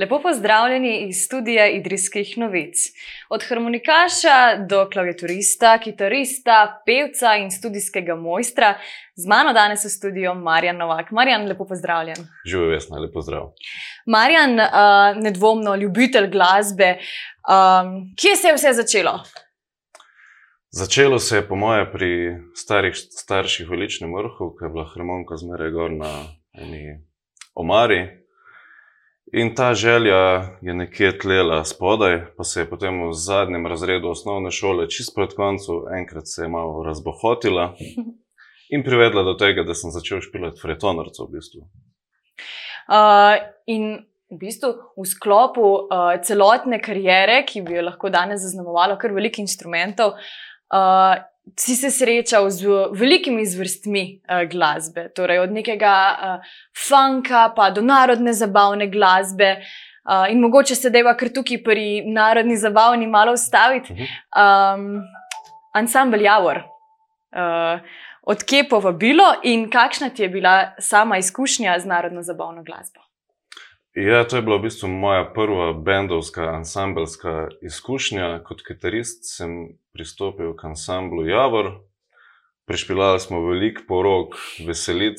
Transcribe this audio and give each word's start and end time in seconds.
Lepo 0.00 0.20
pozdravljeni 0.22 1.08
iz 1.08 1.24
studija 1.24 1.66
Idrijskih 1.66 2.38
novic. 2.38 2.76
Od 3.28 3.44
harmonikaša 3.48 4.56
do 4.68 4.88
klaviaturista, 4.92 5.78
kitarista, 5.78 6.82
pevca 6.86 7.34
in 7.36 7.50
studijskega 7.50 8.14
mojstra, 8.16 8.78
z 9.16 9.28
mano 9.28 9.52
danes 9.52 9.84
v 9.84 9.88
studiu 9.88 10.34
Marjan 10.34 10.76
Novak. 10.76 11.10
Marjan, 11.10 11.44
lepo 11.48 11.66
pozdravljen. 11.68 12.16
Živijo, 12.46 12.78
naj 12.90 13.00
lepo 13.00 13.20
zdrav. 13.20 13.50
Marjan, 14.06 14.60
uh, 14.60 15.22
nedvomno 15.22 15.76
ljubitelj 15.76 16.30
glasbe. 16.30 16.96
Um, 16.96 18.14
kje 18.16 18.36
se 18.36 18.48
je 18.48 18.54
vse 18.54 18.72
začelo? 18.72 19.20
Začelo 20.70 21.18
se 21.18 21.36
je, 21.36 21.48
po 21.48 21.56
moje, 21.56 21.84
pri 21.92 22.38
starih, 22.54 22.96
starših 22.96 23.68
v 23.68 23.82
Ličnem 23.84 24.16
vrhu, 24.16 24.54
ki 24.56 24.64
je 24.64 24.72
bila 24.72 24.88
harmonika 24.94 25.36
zmeraj 25.36 25.70
gor 25.70 25.92
na 25.92 26.14
eni 26.56 26.96
omari. 27.54 28.19
In 29.32 29.54
ta 29.54 29.74
želja 29.74 30.42
je 30.60 30.74
nekje 30.74 31.18
tlela 31.18 31.64
spodaj, 31.64 32.20
pa 32.36 32.44
se 32.44 32.60
je 32.60 32.70
potem 32.70 33.08
v 33.08 33.12
zadnjem 33.14 33.66
razredu 33.66 34.10
osnovne 34.10 34.50
šole, 34.50 34.88
čist 34.90 35.14
pred 35.14 35.34
koncem, 35.36 35.84
enkrat 36.00 36.26
se 36.26 36.42
je 36.42 36.48
malo 36.48 36.82
razbohotila 36.82 37.74
in 38.74 38.82
privedla 38.84 39.22
do 39.22 39.36
tega, 39.38 39.62
da 39.62 39.74
sem 39.74 39.94
začel 39.94 40.20
špilati 40.20 40.58
fretonarco 40.58 41.28
v 41.28 41.36
bistvu. 41.36 41.62
Uh, 42.90 43.38
in 43.70 44.02
v 44.30 44.38
bistvu 44.40 44.72
v 44.98 45.06
sklopu 45.06 45.62
uh, 45.62 46.18
celotne 46.26 46.80
kariere, 46.82 47.44
ki 47.46 47.62
bi 47.62 47.78
jo 47.78 47.86
lahko 47.86 48.10
danes 48.10 48.42
zaznamovalo 48.42 48.98
kar 48.98 49.14
veliko 49.14 49.44
instrumentov, 49.44 50.18
uh, 50.74 51.22
si 51.58 51.76
se 51.76 51.90
srečal 51.90 52.50
z 52.50 52.66
velikimi 52.92 53.46
zvrstmi 53.46 54.20
uh, 54.22 54.48
glasbe, 54.50 55.08
torej 55.14 55.38
od 55.38 55.52
nekega 55.52 55.94
uh, 56.12 56.50
funka 56.88 57.52
pa 57.56 57.70
do 57.70 57.82
narodne 57.82 58.32
zabavne 58.32 58.86
glasbe. 58.90 59.56
Uh, 60.04 60.30
in 60.32 60.40
mogoče 60.40 60.74
se 60.74 60.90
deva 60.90 61.12
kar 61.16 61.28
tukaj 61.28 61.62
pri 61.62 62.04
narodni 62.06 62.56
zabavni 62.56 63.06
malo 63.06 63.32
ustaviti. 63.32 63.92
Um, 64.32 65.02
Ansambl 65.74 66.22
Javor. 66.22 66.62
Uh, 67.30 67.80
Odkje 68.22 68.68
povabilo 68.68 69.24
in 69.42 69.70
kakšna 69.70 70.10
ti 70.10 70.22
je 70.22 70.28
bila 70.28 70.72
sama 70.78 71.18
izkušnja 71.18 71.78
z 71.78 71.86
narodno 71.86 72.22
zabavno 72.22 72.62
glasbo? 72.62 73.00
Ja, 73.94 74.24
to 74.24 74.36
je 74.36 74.42
bila 74.42 74.56
v 74.56 74.70
bistvu 74.70 74.88
moja 74.88 75.24
prva 75.34 75.72
bendovska, 75.72 76.44
ansambelska 76.54 77.48
izkušnja. 77.62 78.38
Kot 78.46 78.62
kitarist 78.62 79.26
sem 79.26 79.74
pristopil 79.92 80.54
k 80.54 80.70
ansamblu 80.70 81.26
Javor. 81.26 81.72
Prišpilali 82.70 83.18
smo 83.20 83.40
veliko 83.48 83.82
porok, 83.88 84.36
veselic, 84.66 85.18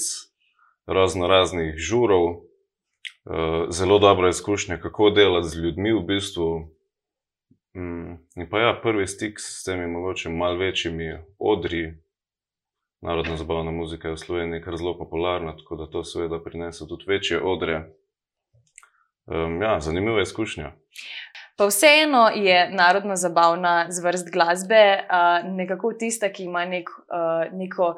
razno 0.87 1.27
raznih 1.27 1.75
žurov, 1.75 2.47
zelo 3.69 3.99
dobra 3.99 4.29
izkušnja, 4.29 4.79
kako 4.79 5.09
delati 5.09 5.49
z 5.49 5.63
ljudmi 5.63 5.91
v 5.93 6.05
bistvu. 6.07 6.71
Mm, 7.75 8.23
in 8.35 8.49
pa 8.49 8.59
ja, 8.59 8.79
prvi 8.83 9.07
stik 9.07 9.39
s 9.39 9.63
temi 9.63 9.87
mogoče 9.87 10.29
mal 10.29 10.55
večjimi 10.55 11.17
odri. 11.39 11.93
Narodna 13.01 13.35
zabavna 13.37 13.71
muzika 13.71 14.07
je 14.07 14.13
v 14.13 14.17
Sloveniji 14.17 14.61
kar 14.61 14.77
zelo 14.77 14.97
popularna, 14.97 15.57
tako 15.57 15.75
da 15.75 15.91
to 15.91 16.03
seveda 16.03 16.39
prinese 16.39 16.87
tudi 16.87 17.03
večje 17.07 17.41
odre. 17.43 17.89
Um, 19.25 19.61
ja, 19.61 19.79
zanimiva 19.79 20.21
izkušnja. 20.21 20.71
Pa 21.57 21.65
vseeno 21.65 22.29
je 22.35 22.69
narodno 22.73 23.15
zabavna 23.15 23.85
zvrst 23.89 24.31
glasbe 24.31 24.99
uh, 24.99 25.51
nekako 25.55 25.93
tista, 25.99 26.29
ki 26.29 26.43
ima 26.43 26.65
nek, 26.65 26.89
uh, 26.89 27.57
neko 27.57 27.95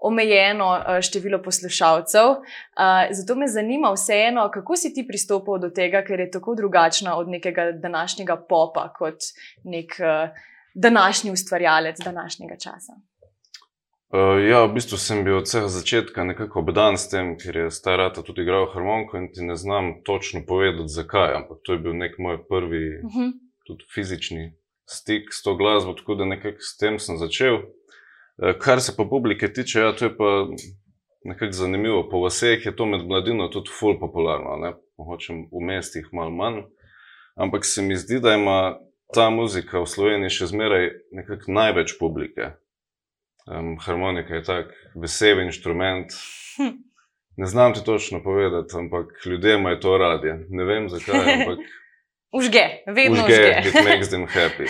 omejeno 0.00 0.66
uh, 0.76 1.00
število 1.00 1.42
poslušalcev. 1.42 2.28
Uh, 2.28 3.08
zato 3.10 3.34
me 3.34 3.48
zanima, 3.48 3.92
vseeno, 3.92 4.50
kako 4.50 4.76
si 4.76 4.94
ti 4.94 5.06
pristopil 5.08 5.58
do 5.58 5.70
tega, 5.70 6.02
ker 6.04 6.20
je 6.20 6.30
tako 6.30 6.54
drugačna 6.54 7.16
od 7.16 7.28
nekega 7.28 7.72
današnjega 7.72 8.36
popa, 8.48 8.92
kot 8.92 9.32
nek 9.64 9.96
uh, 10.00 10.28
današnji 10.74 11.30
ustvarjalec 11.30 12.00
današnjega 12.04 12.56
časa. 12.56 12.92
Uh, 14.08 14.40
ja, 14.40 14.62
v 14.64 14.72
bistvu 14.72 14.96
sem 14.96 15.18
bil 15.20 15.36
od 15.36 15.44
vsega 15.44 15.68
začetka 15.68 16.24
nekako 16.24 16.62
obdan 16.62 16.96
s 16.96 17.10
tem, 17.12 17.34
ker 17.36 17.56
je 17.56 17.70
starata 17.70 18.22
tudi 18.24 18.40
igral 18.40 18.70
harmoniko 18.72 19.18
in 19.20 19.26
ti 19.32 19.44
ne 19.44 19.56
znam 19.56 19.98
točno 20.04 20.40
povedati, 20.48 20.88
zakaj. 20.88 21.34
Ampak 21.36 21.58
to 21.62 21.76
je 21.76 21.82
bil 21.84 21.92
nek 21.92 22.16
moj 22.18 22.38
prvi, 22.48 23.02
uh 23.04 23.12
-huh. 23.12 23.32
tudi 23.68 23.84
fizični 23.94 24.54
stik 24.88 25.28
s 25.30 25.42
to 25.42 25.56
glasbo, 25.56 25.92
tako 25.92 26.14
da 26.14 26.24
nekako 26.24 26.60
s 26.60 26.76
tem 26.76 26.98
sem 26.98 27.18
začel. 27.18 27.54
Uh, 27.54 28.56
kar 28.58 28.80
se 28.80 28.96
pa 28.96 29.04
publike 29.04 29.52
tiče, 29.52 29.80
ja, 29.80 29.92
to 29.92 30.04
je 30.04 30.16
pa 30.16 30.48
nekako 31.24 31.52
zanimivo. 31.52 32.08
Po 32.08 32.26
vseh 32.26 32.66
je 32.66 32.76
to 32.76 32.86
med 32.86 33.06
mladino 33.06 33.48
tudi 33.48 33.70
ful 33.80 33.98
popularno, 34.00 34.56
ne? 34.56 34.72
mogoče 34.98 35.32
v 35.32 35.60
mestih 35.60 36.08
malo 36.12 36.30
manj. 36.30 36.62
Ampak 37.36 37.64
se 37.64 37.82
mi 37.82 37.96
zdi, 37.96 38.20
da 38.20 38.34
ima 38.34 38.78
ta 39.14 39.30
muzika 39.30 39.80
v 39.80 39.86
Sloveniji 39.86 40.30
še 40.30 40.46
zmeraj 40.46 40.90
nekako 41.12 41.52
največ 41.52 41.98
publike. 42.00 42.50
Um, 43.48 43.78
harmonika 43.80 44.34
je 44.34 44.44
tak 44.44 44.66
vesel 44.94 45.40
inštrument. 45.40 46.12
Hm. 46.56 46.76
Ne 47.36 47.46
znam 47.46 47.74
ti 47.74 47.84
točno 47.84 48.22
povedati, 48.22 48.76
ampak 48.76 49.06
ljudje 49.26 49.54
imajo 49.54 49.76
to 49.76 49.98
radi. 49.98 50.28
Ne 50.50 50.64
vem 50.64 50.88
zakaj. 50.88 51.20
Ampak... 51.34 51.58
Užge, 52.32 52.64
vedno 52.86 53.24
užge. 53.24 53.34
užge. 53.34 53.68
It 53.68 53.74
makes 53.74 54.08
them 54.08 54.26
happy. 54.26 54.66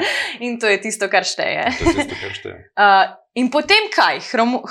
in 0.46 0.60
to 0.60 0.68
je 0.68 0.80
tisto, 0.80 1.08
kar 1.08 1.24
šteje. 1.24 1.64
To 1.78 1.84
je 1.84 1.94
tisto, 1.94 2.14
kar 2.20 2.34
šteje. 2.34 2.70
Uh, 2.80 3.10
in 3.34 3.50
potem 3.50 3.90
kaj? 3.94 4.20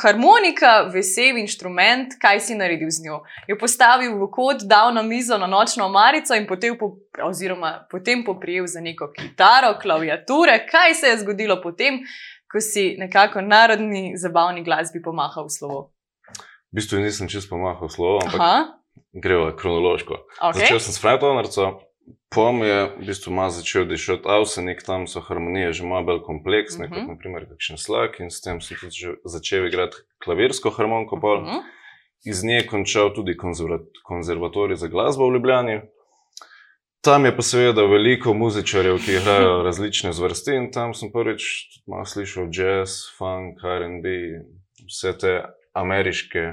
Harmonika, 0.01 0.87
vesel 0.93 1.37
inštrument, 1.37 2.15
kaj 2.21 2.39
si 2.39 2.55
naredil 2.55 2.89
z 2.89 3.03
njo? 3.05 3.19
Jo 3.47 3.57
postavil 3.59 4.15
v 4.17 4.29
kot, 4.31 4.63
dal 4.63 4.93
na 4.93 5.03
mizo, 5.03 5.37
na 5.37 5.47
nočno 5.47 5.85
omarico 5.85 6.35
in 6.35 6.47
potem, 6.47 6.77
po, 6.77 6.95
oziroma, 7.23 7.85
potem 7.91 8.23
poprijel 8.23 8.67
za 8.67 8.81
neko 8.81 9.11
kitaro, 9.13 9.75
klaviature. 9.81 10.63
Kaj 10.71 10.95
se 10.95 11.07
je 11.11 11.17
zgodilo 11.25 11.59
potem? 11.61 11.99
Ko 12.51 12.61
si 12.61 12.95
nekako 12.97 13.41
narodni 13.41 14.17
zabavni 14.17 14.63
glasbi 14.63 15.01
pomahal 15.01 15.45
v 15.45 15.53
slovo? 15.53 15.81
V 16.71 16.81
bistvu 16.81 17.01
nisem 17.01 17.29
čest 17.29 17.49
pomahal 17.49 17.87
v 17.87 17.93
slovo, 17.93 18.17
ampak 18.25 18.77
gremo 19.13 19.51
kronološko. 19.57 20.25
Okay. 20.41 20.65
Začel 20.65 20.79
sem 20.79 20.93
s 20.93 21.01
Freitonarco, 21.01 21.81
pom 22.29 22.61
je 22.61 22.79
v 22.97 23.05
bistvu 23.09 23.33
malo 23.33 23.53
začel 23.53 23.85
dišati 23.89 24.25
avsenik, 24.25 24.81
tam 24.85 25.07
so 25.09 25.21
harmonije 25.21 25.73
že 25.73 25.85
malo 25.85 26.05
bolj 26.05 26.21
kompleksne, 26.25 26.85
uh 26.85 26.91
-huh. 26.91 26.93
kot 26.93 27.03
mhm. 27.03 27.11
naprimer 27.13 27.43
kakšen 27.49 27.77
slak 27.77 28.19
in 28.19 28.29
s 28.29 28.41
tem 28.41 28.61
sem 28.61 28.77
tudi 28.77 29.17
začel 29.25 29.67
igrati 29.67 29.97
klavirsko 30.23 30.69
harmoniko. 30.69 31.15
Uh 31.15 31.21
-huh. 31.21 31.61
Iz 32.25 32.43
nje 32.43 32.67
končal 32.67 33.13
tudi 33.15 33.37
konzervatorij 34.03 34.75
za 34.75 34.87
glasbo 34.87 35.29
v 35.29 35.33
Ljubljani. 35.33 35.81
Tam 37.01 37.25
je 37.25 37.35
pa 37.35 37.41
seveda 37.41 37.85
veliko 37.87 38.33
muzičarjev, 38.33 38.97
ki 39.05 39.13
igrajo 39.21 39.61
različne 39.63 40.11
zvrsti 40.13 40.55
in 40.55 40.65
tam 40.71 40.91
sem 40.93 41.11
prvič 41.13 41.43
slišal 42.05 42.49
jazz, 42.51 43.05
funk, 43.17 43.61
RB, 43.63 44.11
vse 44.89 45.13
te 45.17 45.35
ameriške 45.73 46.43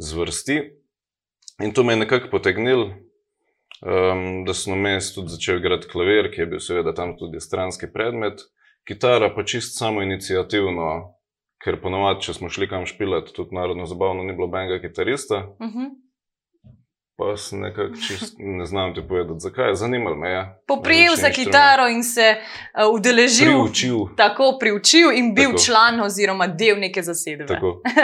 zvrsti. 0.00 0.56
In 1.62 1.74
to 1.76 1.84
me 1.84 1.92
je 1.92 2.04
nekako 2.06 2.30
potegnilo, 2.32 2.86
um, 2.88 4.44
da 4.46 4.54
sem 4.56 4.72
vmes 4.74 5.12
tudi 5.14 5.34
začel 5.34 5.60
igrati 5.60 5.88
klavir, 5.92 6.30
ki 6.32 6.40
je 6.40 6.46
bil 6.54 6.62
seveda 6.64 6.94
tam 6.96 7.12
tudi 7.20 7.40
stranski 7.40 7.90
predmet, 7.92 8.40
kitara 8.88 9.28
pa 9.34 9.44
čist 9.44 9.76
samo 9.78 10.02
inicijativno, 10.02 10.88
ker 11.62 11.76
ponovadi, 11.84 12.24
če 12.24 12.38
smo 12.40 12.48
šli 12.48 12.70
kam 12.70 12.88
špilati, 12.88 13.36
tudi 13.36 13.54
narodno 13.54 13.84
zabavno, 13.86 14.24
ni 14.24 14.32
bilo 14.32 14.48
benga 14.48 14.80
kitarista. 14.80 15.44
Uh 15.60 15.68
-huh. 15.68 15.92
Pa 17.16 17.36
sem 17.36 17.60
nekako 17.60 17.94
čist, 18.08 18.34
ne 18.38 18.66
znam 18.66 18.94
ti 18.94 19.02
povedati, 19.08 19.40
zakaj. 19.40 19.74
Zanimalo 19.74 20.16
me 20.16 20.30
je. 20.30 20.62
Poprijel 20.66 21.16
za 21.16 21.30
kitaro 21.30 21.88
in 21.88 22.04
se 22.04 22.36
uh, 22.36 22.94
udeležil. 22.94 23.52
Priučil. 23.52 23.96
Tako 24.16 24.56
priučil 24.60 25.12
in 25.12 25.34
bil 25.34 25.50
tako. 25.50 25.62
član 25.64 26.00
oziroma 26.00 26.46
del 26.46 26.80
neke 26.80 27.02
zasedbe. 27.02 27.44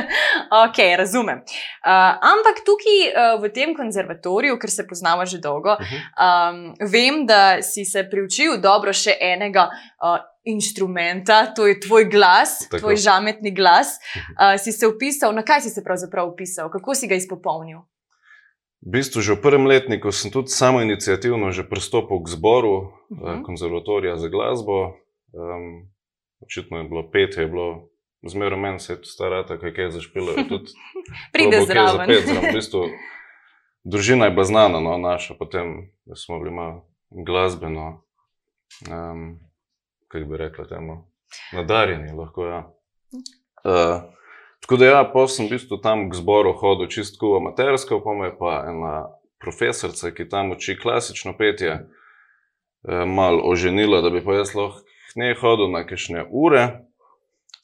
ok, 0.64 0.78
razumem. 0.98 1.38
Uh, 1.38 2.20
ampak 2.32 2.60
tukaj 2.68 2.98
uh, 3.08 3.42
v 3.42 3.52
tem 3.52 3.72
konzervatoriju, 3.76 4.58
ker 4.60 4.70
se 4.70 4.86
poznava 4.86 5.24
že 5.24 5.38
dolgo, 5.38 5.72
uh 5.72 5.78
-huh. 5.80 6.52
um, 6.52 6.74
vem, 6.92 7.26
da 7.26 7.62
si 7.62 7.84
se 7.84 8.04
priučil 8.10 8.60
dobro 8.60 8.92
še 8.92 9.16
enega. 9.20 9.68
Uh, 10.02 10.18
Inštrumenta, 10.48 11.54
to 11.54 11.66
je 11.66 11.80
tvoj 11.80 12.04
glas, 12.04 12.58
Tako. 12.58 12.78
tvoj 12.78 12.96
žametni 12.96 13.54
glas. 13.54 13.88
Uh, 14.16 14.56
si 14.56 14.72
se 14.72 14.86
upisal, 14.86 15.34
na 15.34 15.42
kaj 15.42 15.60
si 15.60 15.70
se 15.70 15.84
pravzaprav 15.84 16.28
upisal, 16.28 16.70
kako 16.70 16.94
si 16.94 17.06
ga 17.06 17.14
izpopolnil? 17.14 17.78
V 18.78 18.94
bistvu, 18.94 19.20
že 19.20 19.34
v 19.34 19.42
prvem 19.42 19.66
letniku 19.66 20.14
sem 20.14 20.30
tudi 20.30 20.54
samo 20.54 20.80
inicijativno 20.80 21.50
pristopil 21.66 22.22
k 22.22 22.28
zboru 22.30 22.76
uh 22.78 22.90
-huh. 23.10 23.38
uh, 23.38 23.42
konzervatorija 23.42 24.16
za 24.16 24.28
glasbo. 24.28 24.94
Um, 25.32 25.90
očitno 26.40 26.78
je 26.78 26.84
bilo 26.84 27.10
pet, 27.10 27.36
je 27.36 27.46
bilo 27.46 27.88
zmeraj 28.22 28.58
meni, 28.58 28.78
se 28.78 28.92
je 28.92 28.96
to 29.02 29.04
starata, 29.04 29.58
kaj 29.58 29.84
je 29.84 29.90
zašpilo. 29.90 30.32
Pride 31.32 31.60
zraven. 31.66 32.06
Zraven. 32.26 32.50
V 32.50 32.54
bistvu, 32.54 32.84
družina 33.84 34.24
je 34.24 34.30
bila 34.30 34.44
znana, 34.44 34.80
no, 34.80 34.98
naša, 34.98 35.34
potem 35.34 35.90
smo 36.14 36.38
bili 36.38 36.50
malo 36.50 36.88
glasbeno, 37.10 38.02
um, 38.90 39.40
kako 40.08 40.24
bi 40.24 40.36
rekla, 40.36 40.64
temu, 40.64 41.10
nadarjeni. 41.52 42.12
Lahko, 42.12 42.46
ja. 42.46 42.70
uh, 43.64 44.17
Tako 44.60 44.76
da, 44.76 44.86
ja, 44.86 45.04
pa 45.12 45.26
sem 45.28 45.46
v 45.46 45.56
bistvu 45.56 45.78
tam 45.82 46.08
k 46.10 46.18
zboru 46.18 46.52
hodil 46.58 46.90
čisto 46.92 47.36
amatersko, 47.38 48.00
pa 48.04 48.14
me 48.14 48.28
je 48.28 48.34
pa 48.38 48.64
ena 48.68 48.94
profesorica, 49.40 50.10
ki 50.10 50.28
tam 50.28 50.52
uči 50.52 50.76
klasično 50.78 51.36
petje, 51.38 51.72
eh, 51.78 53.04
malo 53.06 53.42
oženila, 53.44 54.02
da 54.02 54.10
bi 54.10 54.24
pa 54.24 54.34
jaz 54.34 54.54
lahko 54.54 54.84
ne 55.16 55.34
hodil 55.34 55.70
na 55.70 55.86
kakšne 55.86 56.26
ure. 56.30 56.84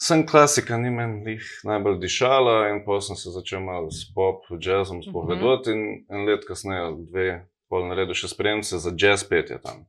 Sem 0.00 0.26
klasika, 0.26 0.76
ni 0.76 0.90
meni 0.90 1.38
najbolj 1.64 2.00
dišala, 2.02 2.68
in 2.72 2.82
pa 2.86 2.98
sem 3.00 3.16
se 3.16 3.30
začel 3.30 3.62
malo 3.62 3.90
s 3.90 4.04
pop, 4.14 4.42
jazzom 4.60 4.98
mhm. 4.98 5.10
spovedovati, 5.10 5.70
in 5.70 5.84
en 6.10 6.26
let 6.28 6.46
kasneje, 6.48 6.90
dve, 7.10 7.28
pol 7.70 7.86
naredil 7.88 8.16
še 8.18 8.32
spremce 8.34 8.80
za 8.82 8.92
jazz 8.96 9.24
petje 9.28 9.60
tam. 9.62 9.86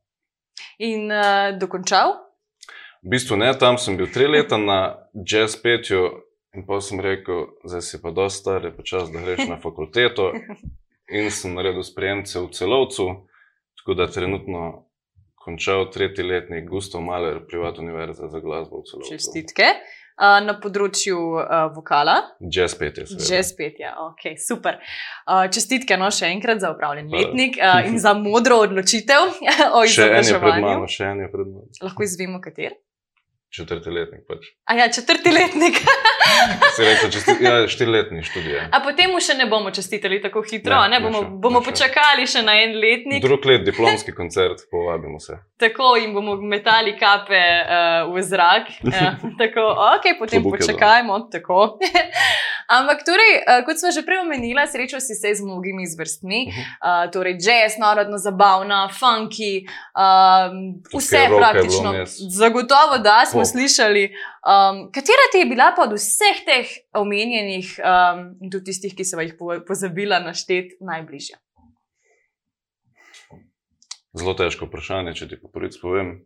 In 0.79 1.09
uh, 1.11 1.55
dokončal? 1.59 2.17
V 3.05 3.13
bistvu 3.13 3.37
ne, 3.37 3.51
tam 3.57 3.77
sem 3.81 3.97
bil 3.97 4.09
tri 4.11 4.27
leta 4.29 4.57
na 4.57 4.79
jazz 5.13 5.57
petju, 5.61 6.09
in 6.55 6.65
pa 6.67 6.79
sem 6.81 6.99
rekel, 7.03 7.47
zdaj 7.63 7.81
si 7.81 8.01
pa 8.01 8.11
dosta 8.11 8.39
star, 8.39 8.65
je 8.65 8.73
pa 8.75 8.83
čas, 8.83 9.11
da 9.11 9.21
greš 9.21 9.47
na 9.49 9.59
fakulteto. 9.61 10.31
In 11.05 11.29
sem 11.29 11.53
naredil 11.53 11.83
spremce 11.85 12.39
v 12.41 12.49
celovcu, 12.49 13.27
tako 13.77 13.93
da 13.93 14.07
trenutno 14.09 14.87
končal 15.37 15.91
tretji 15.93 16.25
letnik 16.25 16.65
Gustav 16.69 17.03
Mahler, 17.05 17.43
privatna 17.47 17.83
univerza 17.83 18.27
za 18.27 18.39
glasbo 18.39 18.81
v 18.81 18.89
celoti. 18.89 19.11
Čestitke. 19.13 19.69
Uh, 20.15 20.39
na 20.47 20.53
področju 20.63 21.17
uh, 21.35 21.65
vokala. 21.75 22.15
Jazz 22.39 22.77
petje. 22.79 23.03
Jazz 23.19 23.51
petje, 23.53 23.89
ok, 23.99 24.29
super. 24.39 24.79
Uh, 25.27 25.43
čestitke, 25.51 25.97
no, 25.99 26.07
še 26.07 26.29
enkrat 26.31 26.63
za 26.63 26.71
upravljen 26.71 27.11
letnik 27.11 27.59
uh, 27.59 27.83
in 27.83 27.99
za 27.99 28.15
modro 28.15 28.61
odločitev 28.63 29.27
o 29.75 29.83
izobraževanju. 29.83 29.91
Še 29.91 30.07
en 30.15 30.31
je 30.31 30.39
pred 30.39 30.63
mano, 30.63 30.89
še 30.89 31.09
en 31.11 31.23
je 31.25 31.31
pred 31.35 31.51
mano. 31.51 31.67
Lahko 31.83 32.07
izvemo, 32.07 32.39
kater? 32.41 32.79
Četrti 33.53 33.89
letnik. 33.89 34.21
Pač. 34.27 34.45
A 34.65 34.75
ja, 34.75 34.89
četrti 34.91 35.31
letnik. 35.31 35.77
Se 36.75 36.83
reče, 36.89 37.11
česti, 37.11 37.31
ja, 37.39 37.67
štiriletni 37.67 38.23
študij. 38.23 38.59
A 38.71 38.81
potem 38.83 39.11
mu 39.13 39.21
še 39.23 39.37
ne 39.39 39.45
bomo 39.47 39.71
čestitali 39.71 40.19
tako 40.21 40.43
hitro, 40.43 40.81
ne, 40.89 40.97
ne? 40.97 40.99
bomo, 40.99 41.21
ne 41.21 41.27
še, 41.27 41.37
bomo 41.45 41.61
ne 41.61 41.65
počakali 41.65 42.27
še 42.27 42.43
na 42.43 42.57
en 42.63 42.75
letnik. 42.81 43.23
Drug 43.23 43.45
let, 43.47 43.63
diplomski 43.67 44.15
koncert, 44.17 44.65
povabimo 44.71 45.21
se. 45.23 45.37
Tako 45.63 45.93
in 46.03 46.11
bomo 46.11 46.35
metali 46.41 46.97
kape 46.99 47.39
uh, 47.39 48.11
v 48.11 48.23
zrak. 48.27 48.73
Ja, 48.83 49.13
tako, 49.41 49.69
ok, 49.95 50.09
potem 50.19 50.43
Klobuke, 50.43 50.65
počakajmo. 50.65 51.21
Ampak, 52.67 53.05
torej, 53.05 53.33
uh, 53.45 53.61
kot 53.65 53.77
smo 53.77 53.91
že 53.93 54.01
prej 54.01 54.25
omenili, 54.25 54.57
srečal 54.67 55.01
si 55.01 55.15
se 55.15 55.35
z 55.35 55.41
mnogimi 55.45 55.85
zvrstmi, 55.85 56.39
uh 56.47 56.53
-huh. 56.53 57.05
uh, 57.05 57.11
torej 57.11 57.37
jazz, 57.37 57.77
narodno 57.77 58.17
zabavna, 58.17 58.89
funky, 58.89 59.65
um, 59.93 60.81
vse 60.93 61.29
praktično. 61.37 62.05
Zagotovo, 62.29 62.97
da 62.97 63.25
smo 63.25 63.41
po. 63.41 63.45
slišali. 63.45 64.03
Um, 64.45 64.91
katera 64.91 65.25
ti 65.31 65.37
je 65.37 65.45
bila 65.45 65.73
pa 65.75 65.83
od 65.83 65.93
vseh 65.93 66.37
teh 66.45 66.67
omenjenih 66.93 67.79
um, 67.79 68.37
in 68.41 68.51
tudi 68.51 68.63
tistih, 68.65 68.95
ki 68.95 69.05
so 69.05 69.19
jih 69.21 69.33
pozabila 69.67 70.19
našteti, 70.19 70.77
najbližja? 70.79 71.37
Zelo 74.13 74.33
težko 74.33 74.65
vprašanje, 74.65 75.13
če 75.13 75.27
ti 75.27 75.35
po 75.41 75.51
prvič 75.51 75.81
povem. 75.81 76.21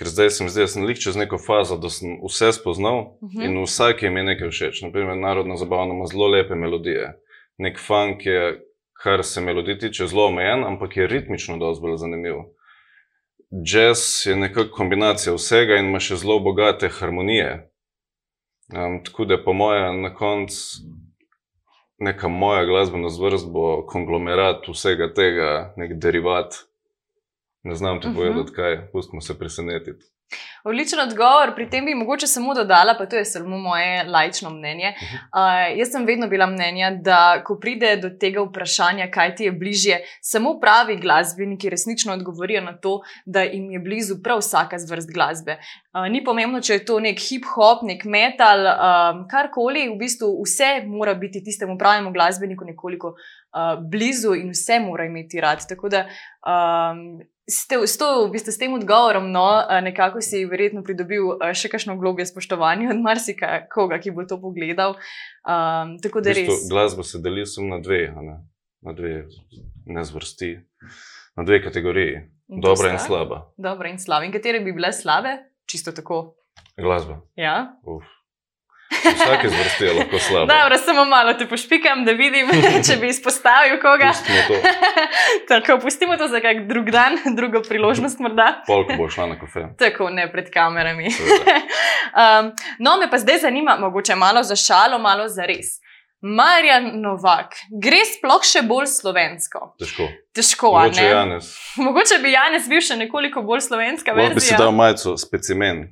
Ker 0.00 0.08
zdaj 0.08 0.30
sem 0.32 0.48
zdaj, 0.48 0.70
sem 0.72 0.86
lik 0.88 0.96
čez 0.96 1.18
neko 1.20 1.36
fazo, 1.36 1.76
da 1.76 1.90
sem 1.92 2.16
vse 2.24 2.54
spoznal 2.56 2.98
uh 2.98 3.28
mhm. 3.28 3.40
-huh. 3.40 3.44
in 3.44 3.62
vsak 3.62 4.02
je 4.02 4.10
mi 4.10 4.22
nekaj 4.22 4.48
všeč. 4.48 4.82
Naprimer, 4.82 5.16
narodno 5.16 5.56
zabavno 5.56 5.94
ima 5.94 6.06
zelo 6.06 6.26
lepe 6.26 6.54
melodije. 6.54 7.12
Nek 7.58 7.78
funk 7.78 8.26
je, 8.26 8.64
kar 9.02 9.24
se 9.24 9.40
melodij 9.40 9.78
tiče, 9.78 10.06
zelo 10.06 10.26
omejen, 10.26 10.64
ampak 10.64 10.96
je 10.96 11.06
ritmično 11.06 11.56
dosti 11.56 11.82
bolj 11.82 11.96
zanimiv 11.96 12.34
jazz 13.50 14.26
je 14.26 14.36
nekako 14.36 14.70
kombinacija 14.76 15.34
vsega 15.34 15.76
in 15.76 15.90
ima 15.90 16.00
še 16.00 16.16
zelo 16.16 16.38
bogate 16.40 16.88
harmonije. 16.88 17.66
Um, 18.70 19.00
tako 19.04 19.24
da, 19.26 19.38
po 19.44 19.52
mojem, 19.52 20.02
na 20.02 20.14
koncu 20.14 20.84
neka 21.98 22.28
moja 22.28 22.64
glasbena 22.64 23.10
zvrst 23.10 23.50
bo 23.52 23.82
konglomerat 23.86 24.68
vsega 24.68 25.10
tega, 25.14 25.50
nek 25.76 25.98
derivat. 25.98 26.62
Ne 27.62 27.74
znam 27.74 28.00
ti 28.00 28.06
uh 28.06 28.12
mhm. 28.12 28.20
-huh. 28.20 28.32
povedati, 28.32 28.56
kaj, 28.56 28.90
pustimo 28.92 29.20
se 29.20 29.38
presenetiti. 29.38 30.04
Odličen 30.64 31.00
odgovor, 31.00 31.54
pri 31.54 31.70
tem 31.70 31.84
bi 31.84 31.94
mogoče 31.94 32.26
samo 32.26 32.54
dodala, 32.54 32.94
pa 32.98 33.06
to 33.06 33.16
je 33.16 33.24
samo 33.24 33.58
moje 33.58 34.04
lajčno 34.04 34.50
mnenje. 34.50 34.92
Uh, 34.92 35.78
jaz 35.78 35.90
sem 35.92 36.04
vedno 36.06 36.28
bila 36.28 36.46
mnenja, 36.46 36.90
da 36.90 37.42
ko 37.44 37.56
pride 37.60 37.96
do 37.96 38.10
tega 38.20 38.44
vprašanja, 38.44 39.08
kaj 39.10 39.34
ti 39.34 39.44
je 39.44 39.52
bližje, 39.52 40.00
samo 40.22 40.58
pravi 40.60 40.96
glasbeniki 41.00 41.70
resnično 41.70 42.12
odgovorijo 42.12 42.60
na 42.60 42.76
to, 42.76 43.00
da 43.26 43.42
jim 43.42 43.70
je 43.70 43.78
blizu 43.78 44.20
prav 44.22 44.38
vsaka 44.38 44.78
zvrst 44.78 45.10
glasbe. 45.14 45.56
Uh, 45.94 46.06
ni 46.12 46.24
pomembno, 46.24 46.60
če 46.60 46.78
je 46.78 46.84
to 46.84 47.00
nek 47.00 47.18
hip-hop, 47.18 47.82
nek 47.88 48.04
metal, 48.04 48.68
um, 48.68 49.24
karkoli, 49.30 49.88
v 49.88 49.98
bistvu 50.04 50.30
vse 50.44 50.70
mora 50.86 51.14
biti 51.14 51.42
tistemu 51.44 51.78
pravemu 51.78 52.12
glasbeniku 52.12 52.68
nekoliko 52.68 53.14
uh, 53.16 53.74
blizu 53.90 54.36
in 54.36 54.52
vse 54.52 54.78
mora 54.84 55.08
imeti 55.08 55.40
rad. 55.40 55.64
Tako 55.68 55.88
da 55.88 56.06
um, 56.44 57.20
ste, 57.50 57.78
s, 57.86 57.98
to, 57.98 58.08
v 58.26 58.30
bistvu, 58.34 58.52
s 58.54 58.60
tem 58.60 58.74
odgovorom, 58.74 59.28
no, 59.32 59.46
nekako 59.82 60.22
si 60.24 60.44
verjetno 60.48 60.84
pridobil 60.86 61.36
še 61.56 61.70
kakšno 61.72 61.96
globje 62.00 62.28
spoštovanja 62.30 62.90
od 62.94 63.02
marsikoga, 63.02 63.98
ki 64.00 64.14
bo 64.14 64.26
to 64.28 64.40
pogledal. 64.42 64.96
Um, 65.44 65.96
tako 66.02 66.22
da 66.24 66.34
res. 66.36 66.68
Glasba 66.70 67.04
se 67.06 67.22
deli 67.22 67.46
samo 67.46 67.74
na 67.74 67.80
dve, 67.82 68.06
ne? 68.14 68.38
na 68.80 68.94
dve 68.96 69.26
nezvrsti, 69.86 70.54
na 71.36 71.44
dve 71.44 71.60
kategoriji. 71.64 72.22
In 72.50 72.62
dobra 72.64 72.94
in 72.94 72.98
slaba. 72.98 73.44
Dobra 73.60 73.92
in 73.92 73.98
slaba. 73.98 74.26
In 74.26 74.32
katere 74.34 74.62
bi 74.64 74.72
bile 74.74 74.92
slabe? 74.92 75.36
Čisto 75.70 75.92
tako. 75.94 76.34
Glasba. 76.78 77.20
Ja. 77.38 77.76
Uf. 77.86 78.06
Vsak 78.90 79.44
izvrsti 79.44 79.84
je 79.84 79.92
lahko 79.92 80.18
slab. 80.18 80.48
Dobro, 80.48 80.78
samo 80.78 81.04
malo 81.04 81.34
te 81.34 81.46
pošpikam, 81.46 82.04
da 82.04 82.12
vidim, 82.12 82.48
če 82.86 82.96
bi 83.00 83.08
izpostavil 83.08 83.80
koga. 83.80 84.08
Pustimo 84.08 84.58
Tako, 85.48 85.78
pustimo 85.82 86.16
to 86.16 86.28
za 86.28 86.40
kak 86.40 86.66
drug 86.66 86.90
dan, 86.90 87.18
drugo 87.38 87.62
priložnost 87.68 88.18
morda. 88.18 88.62
Polk 88.66 88.90
bo 88.98 89.08
šla 89.08 89.26
na 89.26 89.38
kafe. 89.38 89.68
Tako, 89.78 90.10
ne 90.10 90.26
pred 90.32 90.50
kamerami. 90.54 91.06
um, 91.06 92.52
no, 92.78 92.96
me 92.96 93.10
pa 93.10 93.18
zdaj 93.18 93.38
zanima, 93.38 93.76
mogoče 93.80 94.14
malo 94.14 94.42
za 94.42 94.56
šalo, 94.56 94.98
malo 94.98 95.28
za 95.28 95.46
res. 95.46 95.78
Marjan 96.22 97.00
Novak, 97.00 97.54
gre 97.72 98.02
sploh 98.04 98.42
še 98.44 98.60
bolj 98.68 98.90
slovensko? 98.92 99.70
Težko. 99.80 100.04
Težko, 100.36 100.72
Mogoče, 100.74 101.04
Janez. 101.08 101.46
Mogoče 101.86 102.18
bi 102.20 102.34
Janez 102.34 102.66
bil 102.68 102.82
še 102.84 102.98
nekoliko 103.00 103.40
bolj 103.46 103.62
slovenska. 103.64 104.12
Lahko 104.12 104.36
bi 104.36 104.42
si 104.44 104.58
dal 104.58 104.68
majico 104.76 105.14
specimen, 105.20 105.86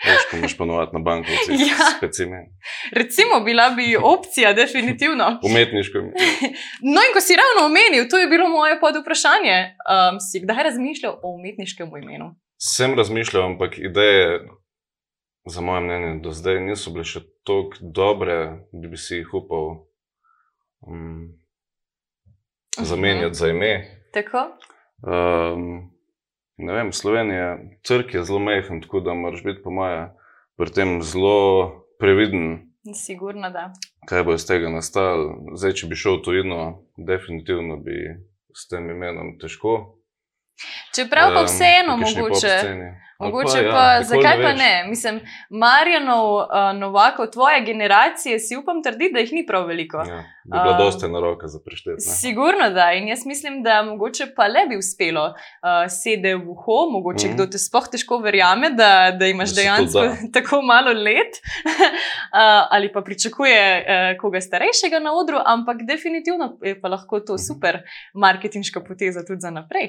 težko 0.00 0.40
imaš 0.40 0.54
ponovati 0.56 0.96
na 0.96 1.02
banku. 1.04 1.36
ja. 1.68 1.90
Specimen. 1.98 2.48
Recimo, 2.96 3.42
bila 3.44 3.68
bi 3.76 3.90
opcija, 4.00 4.54
definitivno. 4.56 5.34
Umetniško. 5.50 6.06
no, 6.88 7.04
in 7.04 7.12
ko 7.12 7.20
si 7.20 7.36
ravno 7.36 7.68
omenil, 7.68 8.08
to 8.08 8.22
je 8.22 8.32
bilo 8.32 8.48
moje 8.48 8.80
pod 8.80 8.96
vprašanje. 9.02 9.58
Um, 9.84 10.16
si 10.16 10.40
kdaj 10.46 10.64
razmišljal 10.70 11.20
o 11.20 11.36
umetniškem 11.36 11.92
imenu? 12.00 12.32
Sem 12.56 12.96
razmišljal, 12.96 13.50
ampak 13.52 13.76
ideje 13.76 14.40
za 15.44 15.60
moje 15.60 15.84
mnenje, 15.84 16.20
do 16.24 16.32
zdaj 16.32 16.62
niso 16.64 16.88
bile 16.90 17.04
še 17.04 17.20
tako 17.44 17.70
dobre, 17.80 18.36
da 18.72 18.88
bi 18.88 18.96
si 18.96 19.16
jih 19.16 19.34
upal 19.34 19.86
um, 20.86 21.32
zamenjati 22.78 23.34
za 23.34 23.48
ime. 23.48 24.00
Tako? 24.12 24.38
Um, 25.02 25.90
ne 26.56 26.72
vem, 26.72 26.92
Slovenija, 26.92 27.58
crk 27.86 28.14
je 28.14 28.24
zelo 28.24 28.38
majhen, 28.38 28.80
tako 28.82 29.00
da 29.00 29.14
moraš 29.14 29.44
biti, 29.44 29.62
po 29.62 29.70
moje, 29.70 30.08
pri 30.56 30.70
tem 30.70 31.02
zelo 31.02 31.70
previden. 31.98 32.70
Sigurno, 32.94 33.50
da. 33.50 33.72
Kaj 34.08 34.22
bo 34.22 34.34
iz 34.34 34.46
tega 34.46 34.68
nastalo? 34.68 35.56
Zdaj, 35.56 35.72
če 35.72 35.86
bi 35.88 35.96
šel 35.96 36.18
v 36.18 36.24
tujino, 36.24 36.60
definitivno 36.96 37.76
bi 37.76 37.96
s 38.54 38.68
tem 38.68 38.90
imenom 38.90 39.38
težko. 39.40 40.00
Čeprav 40.94 41.32
pa 41.34 41.46
vseeno, 41.48 41.96
um, 41.96 42.04
mogoče. 42.04 42.54
Mogoče 43.18 43.62
pa, 43.64 43.70
pa 43.70 43.92
ja, 43.92 44.02
zakaj 44.02 44.42
pa 44.42 44.52
ne? 44.52 44.84
Mislim, 44.88 45.20
Marjanov, 45.50 46.34
uh, 46.34 46.78
Novakov, 46.78 47.26
tvoje 47.30 47.60
generacije, 47.64 48.38
si 48.38 48.56
upam 48.56 48.82
trditi, 48.82 49.12
da 49.14 49.20
jih 49.20 49.32
ni 49.32 49.46
prav 49.46 49.66
veliko. 49.66 49.98
Ja, 49.98 50.24
bi 50.44 50.50
bila 50.50 50.72
uh, 50.72 50.78
dosta 50.78 51.08
na 51.08 51.20
roke 51.20 51.46
za 51.46 51.58
prešteti. 51.64 52.00
Sigurno 52.00 52.70
da. 52.70 52.92
In 52.92 53.08
jaz 53.08 53.26
mislim, 53.26 53.62
da 53.62 53.82
mogoče 53.82 54.26
pa 54.36 54.46
le 54.46 54.66
bi 54.68 54.76
uspelo 54.76 55.24
uh, 55.26 55.34
sede 55.88 56.34
v 56.34 56.50
uho, 56.50 56.90
mogoče 56.90 57.26
mm 57.26 57.30
-hmm. 57.30 57.34
kdo 57.34 57.46
te 57.46 57.58
sploh 57.58 57.88
težko 57.92 58.18
verjame, 58.18 58.70
da, 58.70 59.16
da 59.18 59.26
imaš 59.26 59.50
da 59.50 59.62
dejansko 59.62 60.00
da. 60.00 60.16
tako 60.40 60.62
malo 60.62 60.92
let 60.92 61.32
uh, 61.38 62.66
ali 62.74 62.92
pa 62.92 63.00
pričakuje 63.00 63.60
uh, 63.78 64.20
koga 64.20 64.40
starejšega 64.40 64.98
na 64.98 65.12
odru, 65.12 65.38
ampak 65.46 65.76
definitivno 65.82 66.58
je 66.62 66.80
pa 66.80 66.88
lahko 66.88 67.20
to 67.20 67.32
-hmm. 67.32 67.46
super 67.46 67.78
marketinška 68.14 68.80
poteza 68.80 69.24
tudi 69.26 69.40
za 69.40 69.50
naprej. 69.50 69.88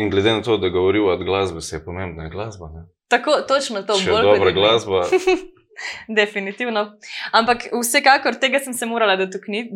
In 0.00 0.10
glede 0.10 0.32
na 0.32 0.42
to, 0.42 0.56
da 0.56 0.68
govorijo 0.68 1.12
od 1.12 1.24
glasbe, 1.24 1.60
se 1.60 1.76
je 1.76 1.84
pomembna 1.84 2.28
glasba. 2.28 2.70
Ne? 2.74 2.86
Tako, 3.08 3.30
točno 3.48 3.82
to 3.82 3.98
je. 3.98 4.22
Dobra 4.22 4.50
glasba. 4.50 5.04
Definitivno. 6.20 6.92
Ampak 7.32 7.58
vsekakor 7.72 8.34
tega 8.40 8.58
sem 8.60 8.74
se 8.74 8.86
morala 8.86 9.16
dotakniti, 9.16 9.70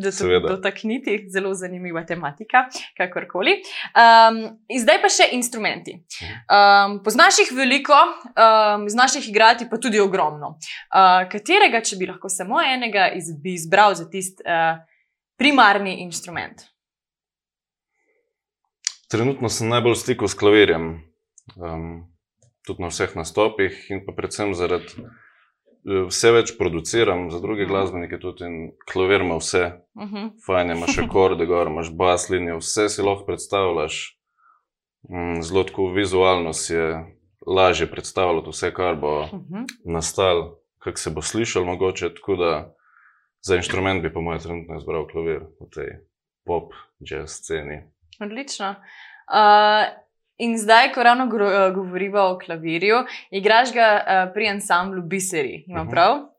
dotakniti. 0.48 1.26
zelo 1.32 1.54
zanimiva 1.54 2.04
tematika, 2.06 2.66
kakorkoli. 2.96 3.54
Um, 3.96 4.40
zdaj 4.80 5.00
pa 5.02 5.08
še 5.08 5.28
instrumenti. 5.32 5.96
Um, 6.44 6.98
poznaš 7.04 7.38
jih 7.44 7.54
veliko, 7.56 7.96
um, 8.34 8.88
znaš 8.88 9.16
jih 9.20 9.28
igrati 9.28 9.68
pa 9.70 9.80
tudi 9.80 10.00
ogromno. 10.00 10.56
Uh, 10.92 11.24
katerega, 11.32 11.80
če 11.80 11.96
bi 11.96 12.10
lahko 12.10 12.28
samo 12.28 12.60
enega 12.60 13.08
iz, 13.16 13.32
bi 13.42 13.56
izbral 13.56 13.96
za 13.96 14.08
tisti 14.10 14.44
uh, 14.44 14.76
primarni 15.40 16.02
instrument? 16.04 16.73
Trenutno 19.14 19.46
sem 19.46 19.68
najbolj 19.70 19.94
v 19.94 19.98
stiku 19.98 20.26
s 20.26 20.34
klavirjem, 20.34 20.86
um, 21.54 21.90
tudi 22.66 22.82
na 22.82 22.88
vseh 22.90 23.12
nastopih, 23.14 23.76
in 23.94 24.00
pa 24.02 24.10
predvsem 24.10 24.56
zaradi 24.58 24.90
uh, 24.98 26.08
vse 26.08 26.32
več 26.34 26.50
produciram 26.58 27.28
za 27.30 27.38
druge 27.38 27.62
mhm. 27.62 27.70
glasbenike, 27.70 28.18
tudi 28.18 28.48
in 28.48 28.56
klavir 28.90 29.22
ima 29.22 29.36
vse. 29.38 29.62
Uh 29.94 30.02
mhm. 30.02 30.16
-huh. 30.16 30.32
Fajn, 30.46 30.74
imaš 30.74 30.98
akorde, 31.04 31.46
gor, 31.46 31.70
imaš 31.70 31.92
bas 31.94 32.26
linijo, 32.28 32.58
vse 32.58 32.88
si 32.88 33.06
lahko 33.06 33.24
predstavljaš. 33.30 34.18
Um, 35.08 35.42
zelo 35.42 35.62
tako 35.62 35.92
vizualno 35.94 36.52
si 36.52 36.74
je 36.74 37.16
lažje 37.46 37.86
predstavljati 37.86 38.50
vse, 38.50 38.74
kar 38.74 38.96
bo 38.96 39.20
uh 39.20 39.32
mhm. 39.32 39.54
-huh. 39.54 39.64
nastalo, 39.84 40.58
kako 40.78 40.98
se 40.98 41.10
bo 41.10 41.22
slišal, 41.22 41.64
mogoče 41.64 42.14
tako 42.14 42.36
da. 42.36 42.74
Za 43.46 43.56
inštrument 43.56 44.02
bi, 44.02 44.12
po 44.12 44.20
mojem, 44.20 44.40
trenutno 44.40 44.76
izbral 44.76 45.06
klavir 45.06 45.40
v 45.60 45.68
tej 45.74 45.88
pop, 46.44 46.72
jazz 47.00 47.30
sceni. 47.30 47.93
Odlično. 48.20 48.70
Uh, 48.70 49.88
in 50.38 50.58
zdaj, 50.58 50.92
ko 50.92 51.02
ravno 51.02 51.26
govorimo 51.74 52.20
o 52.20 52.38
klavirju, 52.38 52.96
igraš 53.30 53.72
ga 53.74 53.88
uh, 53.96 54.32
pri 54.34 54.48
ansamblu 54.48 55.02
Biseri. 55.02 55.64
Ima 55.66 55.80
uh 55.80 55.86
mhm. 55.86 55.88
-huh. 55.88 55.94
prav? 55.94 56.34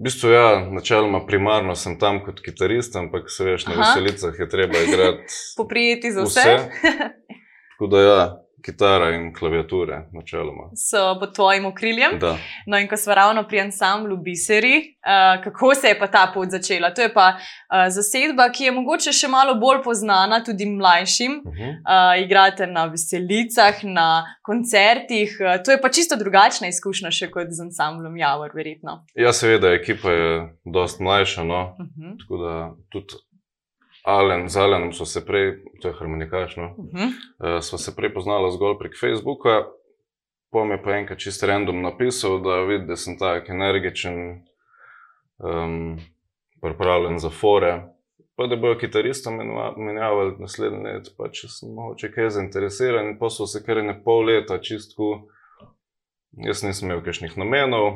V 0.00 0.02
bistvu, 0.02 0.30
ja, 0.30 0.70
načeloma, 0.70 1.26
primarno 1.26 1.74
sem 1.74 1.98
tam 1.98 2.22
kot 2.24 2.40
kitarist, 2.40 2.96
ampak 2.96 3.22
se 3.28 3.44
veš, 3.44 3.66
na 3.66 3.74
veselicah 3.74 4.34
je 4.38 4.48
treba 4.48 4.78
igrati. 4.78 5.24
Poprijeti 5.60 6.12
za 6.12 6.22
vse. 6.22 6.40
vse. 6.40 6.56
Tako 7.70 7.86
da, 7.86 8.00
ja, 8.00 8.42
kitara 8.62 9.10
in 9.14 9.32
klaviature, 9.34 10.02
načeloma. 10.12 10.70
So 10.76 11.18
pod 11.20 11.34
tvojim 11.34 11.66
okriljem. 11.66 12.18
No, 12.66 12.78
in 12.78 12.88
ko 12.88 12.96
smo 12.96 13.14
ravno 13.14 13.44
pri 13.48 13.60
ansamblu 13.60 14.16
Biseri, 14.16 14.74
uh, 14.76 15.42
kako 15.44 15.74
se 15.74 15.88
je 15.88 15.98
pa 15.98 16.06
ta 16.06 16.30
pot 16.34 16.50
začela? 16.50 16.94
To 16.94 17.02
je 17.02 17.12
pa 17.14 17.32
uh, 17.36 17.86
zasedba, 17.88 18.48
ki 18.52 18.64
je 18.64 18.72
mogoče 18.72 19.12
še 19.12 19.28
malo 19.28 19.54
bolj 19.54 19.82
znana 19.94 20.42
tudi 20.44 20.66
mlajšim. 20.66 21.42
Uh 21.44 21.52
-huh. 21.54 21.70
uh, 21.70 22.24
igrate 22.24 22.66
na 22.66 22.84
veselicah, 22.84 23.84
na 23.84 24.24
koncertih. 24.42 25.36
Uh, 25.40 25.62
to 25.64 25.70
je 25.70 25.80
pa 25.80 25.88
čisto 25.88 26.16
drugačna 26.16 26.68
izkušnja, 26.68 27.10
še 27.10 27.30
kot 27.30 27.46
z 27.50 27.60
ansamblom 27.60 28.16
Javor, 28.16 28.50
verjetno. 28.54 29.04
Ja, 29.14 29.32
seveda, 29.32 29.72
ekipa 29.72 30.10
je 30.10 30.48
dosti 30.64 31.02
mlajša. 31.02 31.44
No? 31.44 31.76
Uh 31.78 31.86
-huh. 31.86 32.18
Tako 32.20 32.36
da 32.36 32.74
tudi 32.92 33.14
Alen, 34.04 34.48
z 34.48 34.56
Alenom 34.56 34.92
smo 34.92 35.06
se 35.06 35.26
prej, 35.26 35.62
to 35.80 35.88
je 35.88 35.94
harmonikašno, 35.94 36.74
uh 36.78 36.84
-huh. 36.84 37.06
uh, 37.56 37.60
smo 37.60 37.78
se 37.78 37.96
prej 37.96 38.14
poznali 38.14 38.52
zgolj 38.52 38.78
prek 38.78 38.92
Facebooka. 39.00 39.64
Po 40.52 40.64
me 40.64 40.82
pa 40.82 40.90
enkrat 40.90 41.18
čist 41.18 41.42
random 41.42 41.82
napisal, 41.82 42.40
da 42.42 42.60
vidi, 42.60 42.86
da 42.86 42.96
sem 42.96 43.18
tako 43.18 43.52
energičen, 43.52 44.42
um, 45.38 45.98
pripravljen 46.62 47.18
za 47.18 47.30
fore. 47.30 47.82
Pa 48.36 48.46
da 48.46 48.56
bojo 48.56 48.78
kitaristo 48.78 49.30
menjavali 49.76 50.34
naslednje 50.38 50.78
leto, 50.78 51.10
pa 51.18 51.28
če 51.28 51.48
sem 51.48 51.74
mogoče 51.74 52.12
kaj 52.12 52.30
zainteresiran, 52.30 53.06
in 53.06 53.18
posel 53.18 53.46
se 53.46 53.62
kar 53.66 53.84
ne 53.84 54.02
pol 54.04 54.24
leta, 54.24 54.58
čistko. 54.58 55.28
Jaz 56.46 56.62
nisem 56.62 56.90
imel 56.90 57.04
kakšnih 57.04 57.38
namenov, 57.38 57.90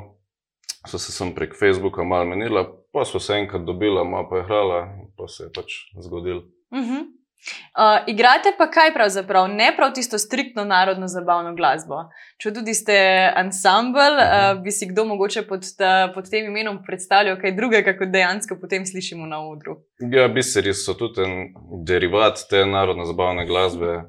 so 0.88 0.98
se 0.98 1.12
sem 1.12 1.34
prek 1.34 1.54
Facebooka 1.58 2.04
malo 2.04 2.24
menila, 2.24 2.64
pa 2.92 3.04
so 3.04 3.18
se 3.18 3.34
enkrat 3.34 3.62
dobila, 3.62 4.04
malo 4.04 4.28
pa 4.30 4.36
je 4.36 4.42
hrala, 4.42 4.80
pa 5.16 5.28
se 5.28 5.44
je 5.44 5.50
pač 5.54 5.72
zgodil. 6.00 6.36
Uh 6.70 6.78
-huh. 6.78 7.02
uh, 7.02 8.04
igrate 8.06 8.54
pa 8.58 8.70
kaj 8.70 8.94
pravzaprav, 8.94 9.48
ne 9.48 9.72
prav 9.76 9.92
tisto 9.92 10.18
striktno 10.18 10.64
narodno 10.64 11.08
zabavno 11.08 11.54
glasbo. 11.54 11.94
Če 12.38 12.52
tudi 12.54 12.74
ste 12.74 12.96
ansambl, 13.36 13.98
uh 13.98 14.04
-huh. 14.04 14.56
uh, 14.56 14.62
bi 14.62 14.70
si 14.70 14.86
kdo 14.86 15.04
mogoče 15.04 15.42
pod, 15.42 15.60
ta, 15.78 16.12
pod 16.14 16.30
tem 16.30 16.46
imenom 16.46 16.82
predstavljal 16.86 17.40
kaj 17.40 17.52
drugega, 17.52 17.98
kot 17.98 18.08
dejansko 18.08 18.58
potem 18.60 18.86
slišimo 18.86 19.26
na 19.26 19.48
odru. 19.48 19.76
Ja, 20.12 20.28
biseri 20.28 20.74
so 20.74 20.94
tudi 20.94 21.22
en 21.22 21.54
derivat 21.86 22.38
te 22.50 22.66
narodno 22.66 23.04
zabavne 23.04 23.46
glasbe. 23.46 24.02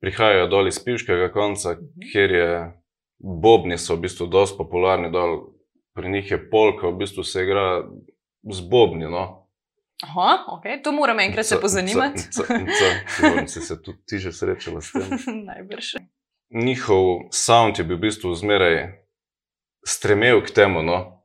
Prihajajo 0.00 0.46
dol 0.46 0.68
iz 0.68 0.84
Pivškega 0.84 1.32
konca, 1.32 1.70
uh 1.70 1.76
mhm. 1.76 1.84
-huh. 1.84 2.12
kjer 2.12 2.30
je 2.30 2.72
bobni, 3.18 3.78
so 3.78 3.94
v 3.94 4.00
bistvu 4.00 4.26
dosti 4.26 4.56
popularni 4.58 5.10
dol 5.10 5.58
pri 5.98 6.08
njih 6.08 6.30
je 6.30 6.50
polka, 6.50 6.86
v 6.88 6.96
bistvu 6.96 7.24
se 7.24 7.42
igra 7.42 7.82
z 8.50 8.60
bobni. 8.70 9.10
No. 9.10 9.47
Aha, 10.02 10.44
okay. 10.48 10.82
to 10.82 10.92
moram 10.92 11.20
enkrat 11.20 11.46
se 11.46 11.60
pozanimati. 11.60 12.22
Si 13.46 13.60
se 13.60 13.82
tudi 13.82 13.98
ti 14.06 14.18
že 14.18 14.32
srečala 14.32 14.80
s 14.80 14.92
tem? 14.92 15.18
Najbrž. 15.50 15.94
Njihov 16.50 17.28
sound 17.30 17.78
je 17.78 17.84
bil 17.84 17.96
v 17.96 18.00
bistvu 18.08 18.34
zmeraj 18.34 19.04
stremel 19.84 20.40
k 20.42 20.50
temu, 20.50 20.82
no? 20.82 21.18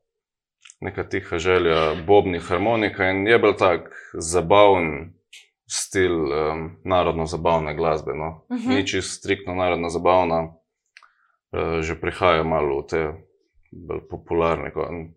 neka 0.84 1.04
tiha 1.04 1.38
želja, 1.40 1.96
bobni 2.08 2.40
harmonika 2.40 3.10
in 3.10 3.28
je 3.28 3.40
bil 3.40 3.54
tak 3.56 3.88
zabaven 4.14 5.14
stil 5.70 6.12
um, 6.12 6.64
narodno-zabavne 6.84 7.76
glasbe. 7.76 8.12
No? 8.16 8.46
Uh 8.50 8.58
mhm. 8.58 8.70
-huh. 8.70 8.76
Ni 8.76 8.88
čisto 8.88 9.16
striktno 9.16 9.56
narodno-zabavna, 9.56 10.44
uh, 10.44 11.82
že 11.82 11.96
prihaja 11.96 12.44
malo 12.44 12.82
v 12.82 12.88
te 12.88 13.14
bolj 13.88 14.00
popularne. 14.10 14.72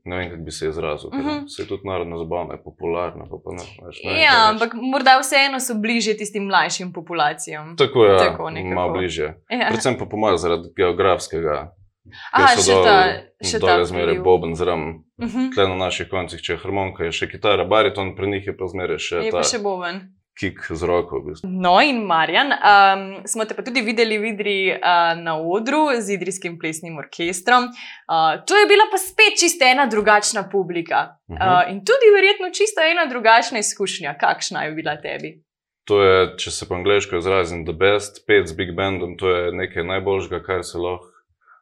Ne 0.04 0.16
vem, 0.16 0.30
kako 0.30 0.42
bi 0.42 0.50
se 0.50 0.68
izrazil. 0.68 1.08
Uh 1.08 1.14
-huh. 1.16 1.44
Se 1.48 1.62
je 1.62 1.68
tudi 1.68 1.82
narodno 1.84 2.18
zabavno, 2.18 2.52
je 2.52 2.62
popularna. 2.62 3.24
Pa 3.44 3.52
ne, 3.52 3.86
veš, 3.86 4.00
ne, 4.04 4.22
ja, 4.22 4.50
ampak 4.52 4.74
morda 4.74 5.18
vseeno 5.20 5.60
so 5.60 5.74
bližje 5.74 6.16
tistim 6.16 6.44
mlajšim 6.44 6.92
populacijam. 6.92 7.76
Tako 7.76 8.04
je, 8.04 8.14
ja, 8.14 8.74
malo 8.74 8.92
bližje. 8.92 9.42
Ja. 9.50 9.66
Predvsem 9.68 9.98
pa 9.98 10.04
pomaga 10.04 10.36
zaradi 10.36 10.68
geografskega. 10.76 11.72
Aha, 12.32 12.56
še 12.56 12.72
dol, 12.72 12.84
ta, 12.84 12.96
še 13.42 13.58
ta. 13.58 13.84
Zmeraj 13.84 14.18
boben 14.18 14.54
zram. 14.54 14.88
Uh 15.18 15.26
-huh. 15.26 15.54
Tle 15.54 15.68
na 15.68 15.74
naših 15.74 16.08
koncih, 16.10 16.40
če 16.42 16.52
je 16.52 16.58
harmonika, 16.58 17.04
je 17.04 17.12
še 17.12 17.30
kitara, 17.30 17.64
bariton, 17.64 18.16
pri 18.16 18.30
njih 18.30 18.46
je 18.46 18.56
pa 18.56 18.66
zmeraj 18.66 18.98
še 18.98 19.16
je 19.16 19.30
ta. 19.30 19.36
Pa 19.36 19.42
še 19.42 19.58
boben 19.58 20.15
kik 20.38 20.66
z 20.70 20.82
roko. 20.84 21.20
V 21.20 21.30
bistvu. 21.30 21.48
No, 21.50 21.80
in 21.80 22.02
Marjan, 22.04 22.52
um, 22.52 23.04
smo 23.26 23.44
te 23.48 23.56
pa 23.56 23.64
tudi 23.64 23.80
videli 23.82 24.18
vidri, 24.20 24.58
uh, 24.74 25.16
na 25.16 25.38
odru 25.40 25.88
z 25.98 26.16
Idrijskim 26.18 26.58
plesnim 26.60 26.98
orkestrom. 27.00 27.70
Uh, 27.72 28.44
to 28.46 28.56
je 28.56 28.68
bila 28.68 28.88
pa 28.92 29.00
spet 29.00 29.40
čisto 29.40 29.64
ena 29.64 29.86
drugačna 29.86 30.48
publika 30.52 31.16
uh 31.28 31.36
-huh. 31.36 31.64
uh, 31.64 31.72
in 31.72 31.84
tudi 31.84 32.12
verjetno 32.14 32.50
čisto 32.52 32.80
ena 32.80 33.06
drugačna 33.06 33.58
izkušnja. 33.58 34.14
Kakšna 34.20 34.64
je 34.64 34.72
bila 34.72 34.96
tebi? 35.00 35.42
To 35.86 36.02
je, 36.02 36.36
če 36.38 36.50
se 36.50 36.66
po 36.68 36.74
angliško 36.74 37.16
izrazim, 37.16 37.64
the 37.64 37.72
best, 37.72 38.26
pet 38.26 38.48
z 38.48 38.56
big 38.58 38.74
bandom, 38.74 39.16
to 39.16 39.30
je 39.30 39.52
nekaj 39.52 39.84
najboljšega, 39.84 40.42
kar 40.42 40.64
se 40.64 40.78
lahko 40.78 41.06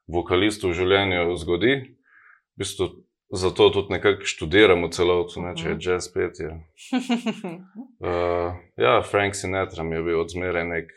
vokalistu 0.07 0.69
v 0.69 0.79
življenju 0.79 1.37
zgodi. 1.37 1.75
V 2.55 2.63
bistvu, 2.63 2.89
Zato 3.35 3.71
tudi 3.71 3.93
nekako 3.93 4.25
študiramo 4.25 4.89
celoto, 4.95 5.41
ne, 5.43 5.57
če 5.59 5.69
je 5.69 5.81
že 5.81 5.97
spet. 6.01 6.39
Je. 6.39 6.53
Uh, 7.99 8.55
ja, 8.79 9.03
Frank 9.03 9.35
Sinatra 9.35 9.83
je 9.83 10.03
bil 10.07 10.21
odzmeraj 10.21 10.67
nek 10.69 10.93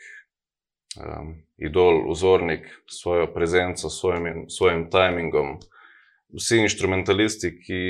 um, 1.02 1.32
idol, 1.58 2.04
vzornik 2.12 2.68
s 2.86 3.00
svojo 3.02 3.26
prezenco, 3.34 3.90
s 3.90 4.00
svojim, 4.00 4.46
svojim 4.48 4.86
timingom. 4.90 5.58
Vsi 6.38 6.62
instrumentalisti, 6.62 7.56
ki 7.58 7.82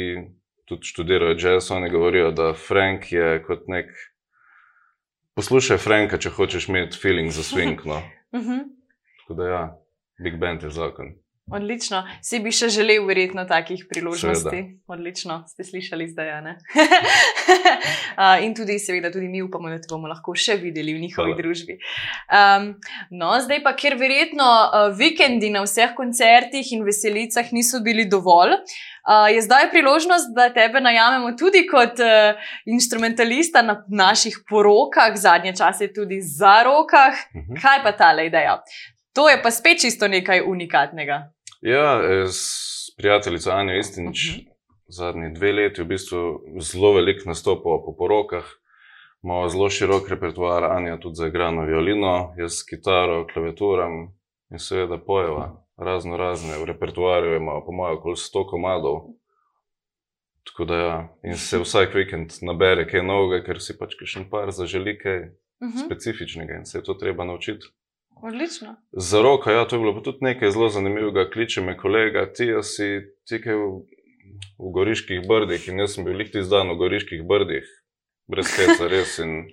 tudi 0.69 0.87
študirajo 0.87 1.37
jazz, 1.37 1.71
oni 1.71 1.91
govorijo, 1.91 2.31
da 2.31 2.55
Frank 2.55 3.13
je 3.13 3.43
kot 3.45 3.69
nek. 3.69 3.93
Poslušaj 5.37 5.79
Franka, 5.79 6.19
če 6.19 6.33
hočeš 6.35 6.71
imeti 6.73 6.99
feeling 6.99 7.31
za 7.31 7.45
swing. 7.45 7.85
No. 7.85 8.01
Mhm. 8.29 8.59
Tako 9.21 9.35
da 9.35 9.45
ja, 9.49 9.61
Big 10.21 10.37
Band 10.37 10.63
je 10.63 10.71
zakon. 10.71 11.15
Odlično. 11.51 12.03
Si 12.23 12.39
bi 12.45 12.51
še 12.53 12.69
želel, 12.73 13.07
verjetno, 13.09 13.45
takih 13.49 13.87
priložnosti. 13.89 14.43
Seveda. 14.51 14.93
Odlično, 14.93 15.39
ste 15.49 15.65
slišali 15.65 16.09
zdaj. 16.11 16.33
in 18.45 18.53
tudi, 18.57 18.77
seveda, 18.83 19.11
tudi 19.13 19.29
mi 19.33 19.41
upamo, 19.43 19.71
da 19.73 19.79
te 19.81 19.89
bomo 19.91 20.11
lahko 20.11 20.35
še 20.37 20.59
videli 20.61 20.93
v 20.97 21.03
njihovi 21.07 21.33
Hvala. 21.33 21.39
družbi. 21.41 21.79
Um, 22.29 22.69
no, 23.17 23.31
zdaj 23.45 23.63
pa, 23.65 23.73
ker 23.79 23.97
verjetno 24.01 24.45
uh, 24.45 24.91
vikendi 24.99 25.49
na 25.55 25.65
vseh 25.65 25.95
koncertih 25.97 26.69
in 26.77 26.85
veselicah 26.85 27.49
niso 27.57 27.81
bili 27.85 28.05
dovolj. 28.05 28.59
Uh, 29.09 29.31
je 29.33 29.41
zdaj 29.47 29.71
priložnost, 29.73 30.35
da 30.37 30.51
tebe 30.53 30.83
najamemo 30.85 31.33
tudi 31.41 31.65
kot 31.71 31.97
uh, 32.05 32.37
instrumentalista 32.69 33.65
na 33.65 33.81
naših 33.89 34.43
porokah, 34.49 35.17
zadnje 35.17 35.57
čase 35.57 35.89
tudi 35.97 36.21
za 36.21 36.61
rokah. 36.69 37.17
Uh 37.33 37.41
mhm. 37.41 37.57
-huh. 37.57 37.63
Kaj 37.63 37.83
pa 37.83 37.93
ta 37.93 38.13
ideja? 38.21 38.61
To 39.17 39.29
je 39.29 39.43
pa 39.43 39.51
spet 39.51 39.81
čisto 39.81 40.09
nekaj 40.09 40.45
unikatnega. 40.47 41.33
Ja, 41.61 42.01
s 42.27 42.97
prijateljico 42.97 43.51
Anjo 43.51 43.79
Istinič 43.79 44.29
uh 44.29 44.37
mhm. 44.37 44.47
-huh. 44.47 44.53
zadnji 44.89 45.35
dve 45.35 45.53
leti 45.53 45.83
v 45.83 45.87
bistvu 45.87 46.41
zelo 46.61 46.93
velik 46.93 47.27
nastopov 47.27 47.85
po 47.85 47.97
porokah. 47.99 48.45
Imamo 49.23 49.49
zelo 49.49 49.71
širok 49.71 50.09
repertoar, 50.09 50.65
Anja 50.65 51.01
tudi 51.01 51.15
za 51.15 51.27
igrano 51.27 51.65
violino, 51.65 52.35
jaz 52.39 52.53
s 52.53 52.65
kitaro, 52.71 53.27
klaviaturam 53.33 53.93
in 54.51 54.59
seveda 54.59 54.99
pojeva 54.99 55.65
razno 55.77 56.17
razne. 56.17 56.59
V 56.59 56.65
repertoarju 56.65 57.37
imamo 57.37 57.65
po 57.67 57.73
mojem 57.73 57.99
okoli 57.99 58.17
100 58.17 58.51
komadov. 58.51 59.01
Tako 60.45 60.65
da 60.65 60.77
ja, 60.77 61.09
in 61.23 61.37
se 61.37 61.59
vsak 61.59 61.95
vikend 61.95 62.33
nabere 62.43 62.89
kaj 62.89 63.03
novega, 63.03 63.45
ker 63.45 63.61
si 63.61 63.79
pač 63.79 63.95
še 64.05 64.21
en 64.21 64.31
par 64.31 64.51
zaželi 64.51 64.99
kaj 64.99 65.19
uh 65.19 65.29
mhm. 65.63 65.79
-huh. 65.79 65.87
specifičnega 65.87 66.55
in 66.55 66.67
se 66.67 66.79
je 66.79 66.83
to 66.83 66.95
treba 66.95 67.25
naučiti. 67.25 67.67
Odlično. 68.23 68.77
Za 68.93 69.23
roko, 69.23 69.51
ja, 69.51 69.65
to 69.69 69.77
je 69.77 69.81
bilo 69.81 69.95
pa 69.95 70.03
tudi 70.03 70.19
nekaj 70.21 70.51
zelo 70.51 70.69
zanimivega. 70.69 71.31
Kliče 71.31 71.63
me 71.63 71.77
kolega, 71.79 72.27
ti 72.33 72.51
si 72.63 72.89
tikaj 73.29 73.55
v, 73.55 73.69
v 74.59 74.73
Goriških 74.75 75.23
brdih 75.29 75.69
in 75.69 75.79
jaz 75.79 75.95
sem 75.95 76.05
bil 76.05 76.19
lihti 76.19 76.43
zdan 76.43 76.73
v 76.75 76.79
Goriških 76.83 77.23
brdih, 77.29 77.69
brez 78.27 78.51
tega 78.57 78.91
res. 78.91 79.19
In 79.23 79.53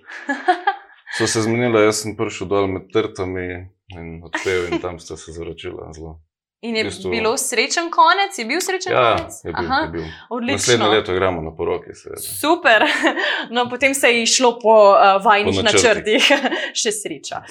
so 1.18 1.26
se 1.30 1.46
zmenili, 1.46 1.84
jaz 1.86 2.02
sem 2.02 2.16
prišel 2.18 2.50
dol 2.50 2.66
med 2.70 2.90
trtami 2.94 3.46
in 3.94 4.18
odpeljal, 4.26 4.72
in 4.72 4.82
tam 4.82 4.98
sta 4.98 5.16
se 5.16 5.32
zaročila 5.32 5.92
zelo. 5.94 6.18
In 6.66 6.76
je 6.76 6.84
bistu... 6.84 7.10
bilo 7.10 7.36
srečen 7.38 7.90
konec, 7.90 8.38
je 8.38 8.44
bil 8.44 8.60
srečen 8.60 8.92
ja, 8.92 9.16
konec? 9.16 9.38
Je 9.44 9.52
bil, 9.52 9.70
je 9.84 9.90
bil. 9.92 10.52
Naslednje 10.52 10.88
leto 10.88 11.14
gremo 11.14 11.42
na 11.42 11.52
poroki. 11.54 11.94
Seveda. 11.94 12.22
Super, 12.22 12.84
no, 13.54 13.68
potem 13.70 13.94
se 13.94 14.10
je 14.10 14.22
išlo 14.22 14.56
po 14.62 14.74
uh, 14.90 15.22
vajnih 15.24 15.60
po 15.60 15.64
načrtih, 15.66 16.28
še 16.82 16.92
sreča. 16.92 17.42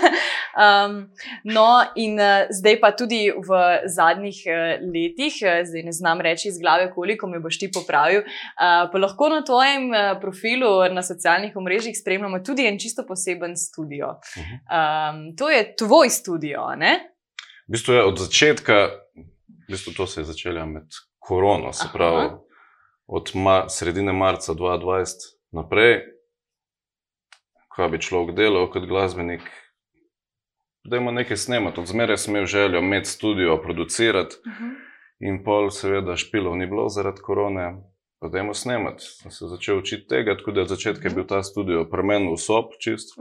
um, 0.64 0.96
no, 1.44 1.68
in 2.00 2.16
uh, 2.20 2.48
zdaj 2.54 2.80
pa 2.80 2.94
tudi 2.96 3.28
v 3.28 3.60
zadnjih 3.90 4.40
uh, 4.48 4.56
letih, 4.88 5.36
uh, 5.44 5.60
zdaj 5.68 5.84
ne 5.90 5.92
znam 5.92 6.24
reči 6.24 6.48
iz 6.48 6.60
glave, 6.62 6.88
koliko 6.94 7.28
me 7.28 7.42
boš 7.44 7.60
ti 7.60 7.70
popravil, 7.72 8.24
uh, 8.24 8.86
pa 8.88 9.02
lahko 9.02 9.28
na 9.32 9.42
tvojem 9.44 9.90
uh, 9.92 10.14
profilu 10.20 10.76
na 10.94 11.04
socialnih 11.04 11.56
omrežjih 11.56 11.96
spremljamo 12.00 12.40
tudi 12.40 12.64
en 12.70 12.80
čisto 12.80 13.04
poseben 13.06 13.56
studio. 13.56 14.16
Uh 14.16 14.42
-huh. 14.42 14.56
um, 14.72 15.36
to 15.36 15.50
je 15.50 15.76
tvoj 15.76 16.08
studio, 16.10 16.72
ne? 16.76 17.13
V 17.66 17.72
bistvu 17.72 17.94
je 17.94 18.04
od 18.04 18.18
začetka, 18.18 18.74
v 19.48 19.72
bistvu 19.72 19.92
to 19.96 20.06
se 20.06 20.20
je 20.20 20.24
začelo 20.24 20.66
med 20.66 20.84
korono, 21.18 21.72
se 21.72 21.88
pravi 21.92 22.26
Aha. 22.26 22.38
od 23.06 23.30
ma 23.34 23.68
sredine 23.68 24.12
marca 24.12 24.52
2020 24.52 25.32
naprej, 25.52 26.02
ko 27.72 27.88
bi 27.88 27.98
človek 27.98 28.36
delal 28.36 28.68
kot 28.70 28.84
glasbenik, 28.84 29.48
da 30.84 30.96
ima 31.00 31.10
nekaj 31.10 31.36
snemati. 31.36 31.80
Od 31.80 31.86
zmeraj 31.86 32.16
sem 32.16 32.36
imel 32.36 32.46
željo 32.46 32.78
imeti 32.78 33.08
studio, 33.08 33.56
producirati. 33.62 34.36
Aha. 34.46 34.70
In 35.20 35.40
pol, 35.44 35.70
seveda, 35.70 36.16
špilov 36.16 36.56
ni 36.56 36.66
bilo 36.66 36.88
zaradi 36.88 37.22
korone, 37.22 37.93
pa 38.24 38.28
da 38.28 38.38
imamo 38.38 38.54
snemati. 38.54 39.04
Sem 39.04 39.30
se 39.30 39.46
začel 39.46 39.78
učiti 39.78 40.08
tega, 40.08 40.36
tako 40.36 40.52
da 40.52 40.62
od 40.62 40.68
začetka 40.68 41.08
je 41.08 41.14
bil 41.14 41.26
ta 41.28 41.42
studio 41.42 41.82
premen 41.90 42.30
v 42.32 42.38
sob, 42.40 42.70
čist. 42.80 43.12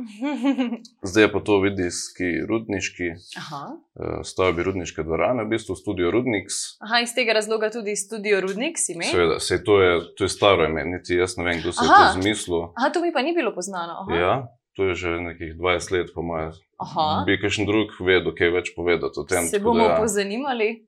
Zdaj 1.12 1.28
pa 1.32 1.40
to 1.44 1.60
vidijski 1.60 2.30
rudniški, 2.50 3.10
uh, 3.12 4.22
stavbi 4.24 4.64
rudniške 4.64 5.04
dvorane, 5.04 5.44
v 5.44 5.52
bistvu 5.58 5.76
studio 5.76 6.12
Rudniks. 6.12 6.62
Aha, 6.80 7.02
iz 7.04 7.12
tega 7.16 7.36
razloga 7.36 7.68
tudi 7.76 7.98
studio 8.00 8.40
Rudniks 8.42 8.88
ime? 8.96 9.12
Seveda, 9.12 9.42
sej 9.44 9.60
to 9.68 9.82
je, 9.82 10.00
to 10.16 10.24
je 10.24 10.32
staro 10.32 10.72
ime, 10.72 10.88
niti 10.96 11.20
jaz 11.20 11.36
ne 11.38 11.50
vem, 11.52 11.60
kdo 11.60 11.76
se 11.76 11.84
je 11.84 11.92
to 11.92 12.22
zmislil. 12.22 12.64
Aha, 12.72 12.94
to 12.96 13.04
mi 13.04 13.12
pa 13.12 13.28
ni 13.28 13.36
bilo 13.36 13.52
poznano. 13.52 14.06
Aha. 14.08 14.20
Ja. 14.20 14.36
To 14.80 14.88
je 14.88 14.96
že 14.96 15.20
nekih 15.22 15.54
20 15.60 15.92
let, 15.92 16.16
po 16.16 16.24
mojem. 16.24 16.56
Bi 17.28 17.36
kakšen 17.38 17.68
drug 17.68 17.92
vedel, 18.00 18.32
kaj 18.34 18.56
več 18.56 18.72
povedati 18.76 19.20
o 19.20 19.28
tem. 19.28 19.52
Se 19.52 19.60
bomo 19.60 19.84
ja. 19.84 20.00
pozanimali. 20.00 20.80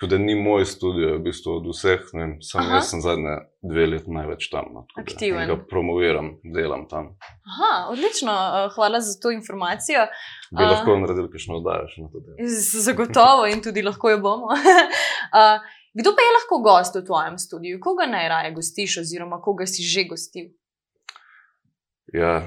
Tako 0.00 0.10
da 0.10 0.18
ni 0.18 0.34
moj 0.34 0.64
studio, 0.64 1.16
v 1.16 1.20
bistvu 1.20 1.52
od 1.58 1.66
vseh, 1.68 2.04
ne 2.16 2.20
vem, 2.22 2.30
sem 2.40 2.60
Aha. 2.60 2.78
jaz 2.78 2.86
sem 2.88 3.02
zadnje 3.04 3.34
dve 3.60 3.82
leti 3.86 4.08
največ 4.16 4.46
tam. 4.48 4.70
No, 4.72 4.86
Aktiven. 4.96 5.44
Ga 5.50 5.58
promoviram, 5.68 6.30
delam 6.54 6.86
tam. 6.88 7.10
Aha, 7.50 7.90
odlično, 7.92 8.32
eh, 8.32 8.70
hvala 8.74 9.00
za 9.04 9.18
to 9.20 9.30
informacijo. 9.30 10.06
Bi 10.56 10.64
uh, 10.64 10.70
lahko 10.70 10.96
naredili, 11.02 11.28
kaj 11.34 11.44
še 11.44 11.52
oddajaš 11.58 11.98
na 12.00 12.08
to 12.14 12.24
delo. 12.24 12.48
Zagotovo 12.86 13.44
in 13.52 13.60
tudi 13.60 13.84
lahko 13.84 14.14
jo 14.14 14.22
bomo. 14.24 14.48
uh, 14.56 15.68
kdo 16.00 16.16
pa 16.16 16.24
je 16.24 16.34
lahko 16.38 16.62
gost 16.64 16.96
v 16.96 17.04
tvojem 17.04 17.36
studiu? 17.36 17.84
Koga 17.84 18.08
najraje 18.08 18.56
gostiš, 18.56 19.02
oziroma 19.04 19.42
koga 19.44 19.68
si 19.68 19.84
že 19.84 20.08
gostil? 20.08 20.48
Ja, 22.16 22.38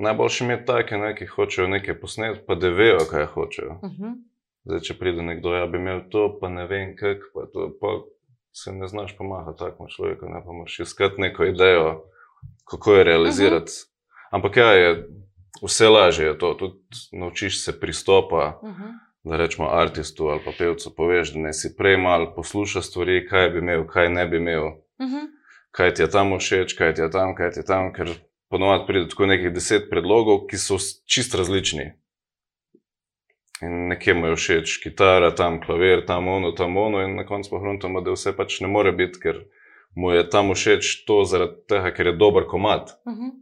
najboljši 0.00 0.48
mi 0.48 0.56
je 0.56 0.64
taki, 0.64 1.04
ki 1.20 1.32
hočejo 1.36 1.68
nekaj 1.76 2.00
posneti, 2.00 2.40
pa 2.48 2.56
da 2.56 2.72
vejo, 2.72 3.04
kaj 3.04 3.34
hočejo. 3.36 3.82
Uh 3.82 3.90
mhm. 3.90 4.00
-huh. 4.00 4.20
Zdaj, 4.64 4.80
če 4.86 4.98
pride 4.98 5.22
nekdo, 5.26 5.54
ja, 5.56 5.66
bi 5.66 5.80
imel 5.80 6.04
to, 6.10 6.28
pa 6.40 6.48
ne 6.48 6.66
vem, 6.70 6.94
kako 6.98 7.30
pa 7.34 7.46
to, 7.52 7.68
pa 7.80 7.94
se 8.54 8.72
ne 8.72 8.88
znaš 8.88 9.16
pomagati 9.18 9.58
takemu 9.58 9.88
človeku, 9.88 10.28
ne 10.30 10.42
pa 10.44 10.52
moraš 10.52 10.78
iskati 10.84 11.20
neko 11.20 11.44
idejo, 11.50 12.04
kako 12.70 12.94
je 12.94 13.04
realizirati. 13.04 13.72
Uh 13.72 13.78
-huh. 13.78 13.88
Ampak 14.30 14.56
ja, 14.56 14.72
je, 14.72 15.08
vse 15.62 15.88
lažje 15.88 16.26
je 16.26 16.38
to, 16.38 16.54
tudi 16.54 16.78
naučiš 17.12 17.64
se 17.64 17.80
pristopa. 17.80 18.60
Uh 18.62 18.70
-huh. 18.70 18.92
Da 19.24 19.36
rečemo 19.36 19.68
artistu 19.70 20.26
ali 20.26 20.40
pa 20.44 20.50
pevcu, 20.58 20.94
poveš, 20.96 21.32
da 21.32 21.40
ne 21.40 21.52
si 21.52 21.76
prej 21.76 21.96
mal 21.96 22.34
posluša 22.34 22.82
stvari, 22.82 23.26
kaj 23.28 23.50
bi 23.50 23.58
imel, 23.58 23.86
kaj 23.86 24.08
ne 24.08 24.26
bi 24.26 24.36
imel, 24.36 24.66
uh 24.66 24.72
-huh. 24.98 25.26
kaj 25.70 25.94
ti 25.94 26.02
je 26.02 26.10
tam 26.10 26.38
všeč, 26.38 26.72
kaj 26.72 26.94
ti 26.94 27.00
je 27.00 27.10
tam, 27.10 27.34
kaj 27.34 27.50
ti 27.50 27.58
je 27.58 27.64
tam, 27.64 27.92
ker 27.92 28.10
ponovadi 28.48 28.84
pride 28.86 29.08
tako 29.08 29.26
nekih 29.26 29.52
deset 29.52 29.90
predlogov, 29.90 30.46
ki 30.46 30.56
so 30.56 30.76
čist 31.06 31.34
različni. 31.34 32.01
In 33.62 33.88
nekje 33.88 34.14
mu 34.14 34.26
je 34.26 34.36
všeč 34.36 34.76
kitara, 34.82 35.30
tam 35.38 35.60
klavir, 35.62 36.02
tam 36.06 36.28
ono, 36.28 36.50
tam 36.58 36.76
ono, 36.76 37.02
in 37.06 37.14
na 37.16 37.26
koncu 37.26 37.50
pohrunimo, 37.50 38.00
da 38.02 38.14
vse 38.16 38.34
pač 38.36 38.60
ne 38.60 38.68
more 38.68 38.92
biti, 38.92 39.20
ker 39.22 39.44
mu 39.94 40.10
je 40.10 40.24
tam 40.30 40.50
všeč 40.54 41.04
to 41.06 41.22
zaradi 41.28 41.62
tega, 41.70 41.92
ker 41.94 42.10
je 42.10 42.16
dober 42.18 42.48
komat, 42.50 42.96
uh 43.06 43.12
mhm. 43.12 43.22
-huh. 43.22 43.32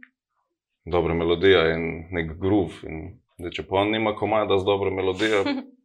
dobra 0.85 1.13
melodija 1.13 1.73
in 1.73 2.07
nek 2.11 2.37
groove. 2.39 2.85
In, 2.87 3.19
da, 3.37 3.49
če 3.49 3.63
pa 3.63 3.81
on 3.81 3.91
nima 3.91 4.15
komada 4.15 4.59
z 4.59 4.65
dobro 4.65 4.91
melodijo, 4.91 5.43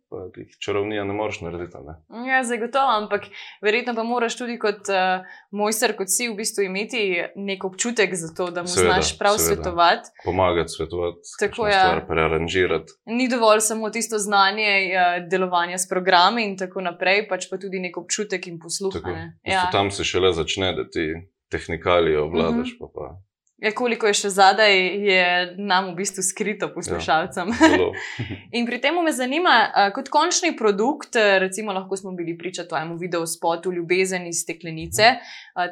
čarovnija 0.64 1.04
ne 1.04 1.14
moreš 1.14 1.40
narediti. 1.40 1.76
Ne? 1.86 2.28
Ja, 2.28 2.42
zagotovo, 2.44 2.90
ampak 2.96 3.28
verjetno 3.62 3.94
pa 3.94 4.02
moraš 4.02 4.36
tudi 4.38 4.58
kot 4.58 4.88
uh, 4.92 5.26
mojster, 5.50 5.96
kot 5.96 6.10
si 6.10 6.28
v 6.28 6.36
bistvu 6.40 6.66
imeti 6.66 7.02
nek 7.36 7.64
občutek 7.64 8.14
za 8.14 8.32
to, 8.36 8.50
da 8.50 8.62
mu 8.62 8.68
seveda, 8.68 8.94
znaš 8.94 9.18
prav 9.18 9.38
seveda. 9.38 9.62
svetovati. 9.62 10.10
Pomagati 10.24 10.68
svetovati, 10.68 11.18
tako. 11.40 11.68
Ja. 11.68 11.84
Prearanžirati. 12.08 12.92
Ni 13.06 13.28
dovolj 13.28 13.60
samo 13.60 13.90
tisto 13.90 14.18
znanje 14.18 14.72
uh, 14.88 15.28
delovanja 15.30 15.78
s 15.78 15.88
programi 15.88 16.44
in 16.44 16.56
tako 16.58 16.80
naprej, 16.80 17.26
pač 17.28 17.50
pa 17.50 17.58
tudi 17.58 17.80
nek 17.80 17.96
občutek 17.96 18.46
in 18.46 18.60
posluh. 18.62 18.94
Ja. 19.42 19.68
Tam 19.72 19.90
se 19.90 20.04
šele 20.04 20.32
začne, 20.32 20.72
da 20.72 20.88
ti 20.90 21.12
tehnikalije 21.50 22.20
obvladaš. 22.20 22.74
Uh 22.74 22.78
-huh. 22.78 22.78
pa 22.80 22.86
pa. 22.94 23.25
Ja, 23.56 23.70
koliko 23.72 24.10
je 24.10 24.14
še 24.18 24.28
zadaj, 24.34 24.74
je 25.00 25.20
nam 25.56 25.86
v 25.88 26.02
bistvu 26.02 26.20
skrito 26.20 26.68
poslušalcem. 26.74 27.54
Ja, 27.56 27.86
in 28.58 28.66
pri 28.68 28.78
tem 28.84 28.98
me 29.00 29.14
zanima, 29.16 29.54
kot 29.96 30.10
končni 30.12 30.52
produkt, 30.58 31.16
recimo, 31.16 31.72
lahko 31.72 31.96
smo 31.96 32.12
bili 32.18 32.36
priča 32.36 32.66
temu 32.68 32.98
videu 33.00 33.24
spotu 33.24 33.72
Ljubezen 33.72 34.26
iz 34.28 34.42
steklenice, 34.44 35.14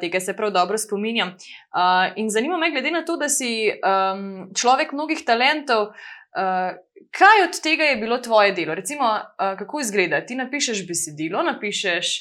tega 0.01 0.19
se 0.19 0.33
prav 0.33 0.49
dobro 0.55 0.81
spominjam. 0.81 1.35
In 2.17 2.33
zanima 2.33 2.57
me, 2.57 2.71
glede 2.73 2.89
na 2.91 3.03
to, 3.05 3.19
da 3.21 3.29
si 3.29 3.69
človek 4.57 4.95
mnogih 4.97 5.21
talentov. 5.27 5.91
Kaj 7.15 7.43
od 7.45 7.61
tega 7.61 7.91
je 7.91 8.01
bilo 8.01 8.17
tvoje 8.17 8.55
delo? 8.57 8.73
Recimo, 8.75 9.13
kako 9.37 9.85
izgleda? 9.85 10.25
Ti 10.25 10.41
napišeš 10.41 10.87
besedilo, 10.89 11.45
napišeš 11.45 12.17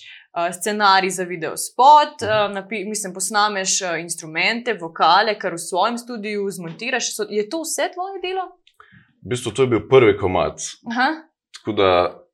scenarij 0.52 1.10
za 1.10 1.24
video 1.24 1.56
spot, 1.56 2.22
uh, 2.22 2.86
mislim, 2.86 3.14
posnameš 3.14 3.82
uh, 3.82 4.00
instrumente, 4.00 4.74
vokale, 4.80 5.38
kar 5.38 5.52
v 5.52 5.58
svojem 5.58 5.98
studiu 5.98 6.50
zmontiraš. 6.50 7.04
Je 7.30 7.48
to 7.48 7.62
vse 7.62 7.90
tvoje 7.94 8.20
delo? 8.22 8.48
V 9.22 9.30
bistvu 9.30 9.52
to 9.54 9.62
je 9.62 9.68
bil 9.68 9.88
prvi 9.88 10.18
komat. 10.18 10.58
Aha. 10.90 11.08
Tako 11.58 11.72
da 11.72 11.90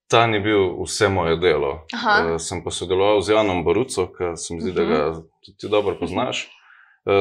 ta 0.09 0.27
ni 0.27 0.41
bil 0.41 0.81
vse 0.83 1.09
moje 1.09 1.37
delo. 1.37 1.85
Uh, 1.93 2.39
sem 2.39 2.65
pa 2.65 2.71
sodeloval 2.71 3.21
z 3.21 3.37
Janom 3.37 3.65
Baruco, 3.65 4.09
ki 4.17 4.33
se 4.37 4.55
mi 4.55 4.61
zdi, 4.61 4.71
uh 4.71 4.77
-huh. 4.77 4.89
da 4.89 4.95
ga 4.95 5.11
mhm. 5.11 5.21
tudi 5.45 5.71
dobro 5.71 5.97
poznaš. 6.01 6.49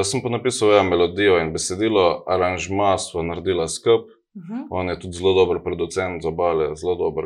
Sem 0.04 0.22
pa 0.22 0.30
napisal 0.30 0.74
ja, 0.76 0.84
melodijo 0.84 1.40
in 1.40 1.54
besedilo, 1.54 2.24
aranžma 2.28 2.98
smo 2.98 3.24
naredili 3.24 3.70
skup. 3.70 4.08
Uh 4.36 4.44
-huh. 4.44 4.68
On 4.70 4.90
je 4.90 5.00
tudi 5.00 5.18
zelo 5.18 5.34
dober 5.34 5.64
producent 5.64 6.24
za 6.24 6.32
bale, 6.32 6.76
zelo 6.76 6.96
dober 6.96 7.26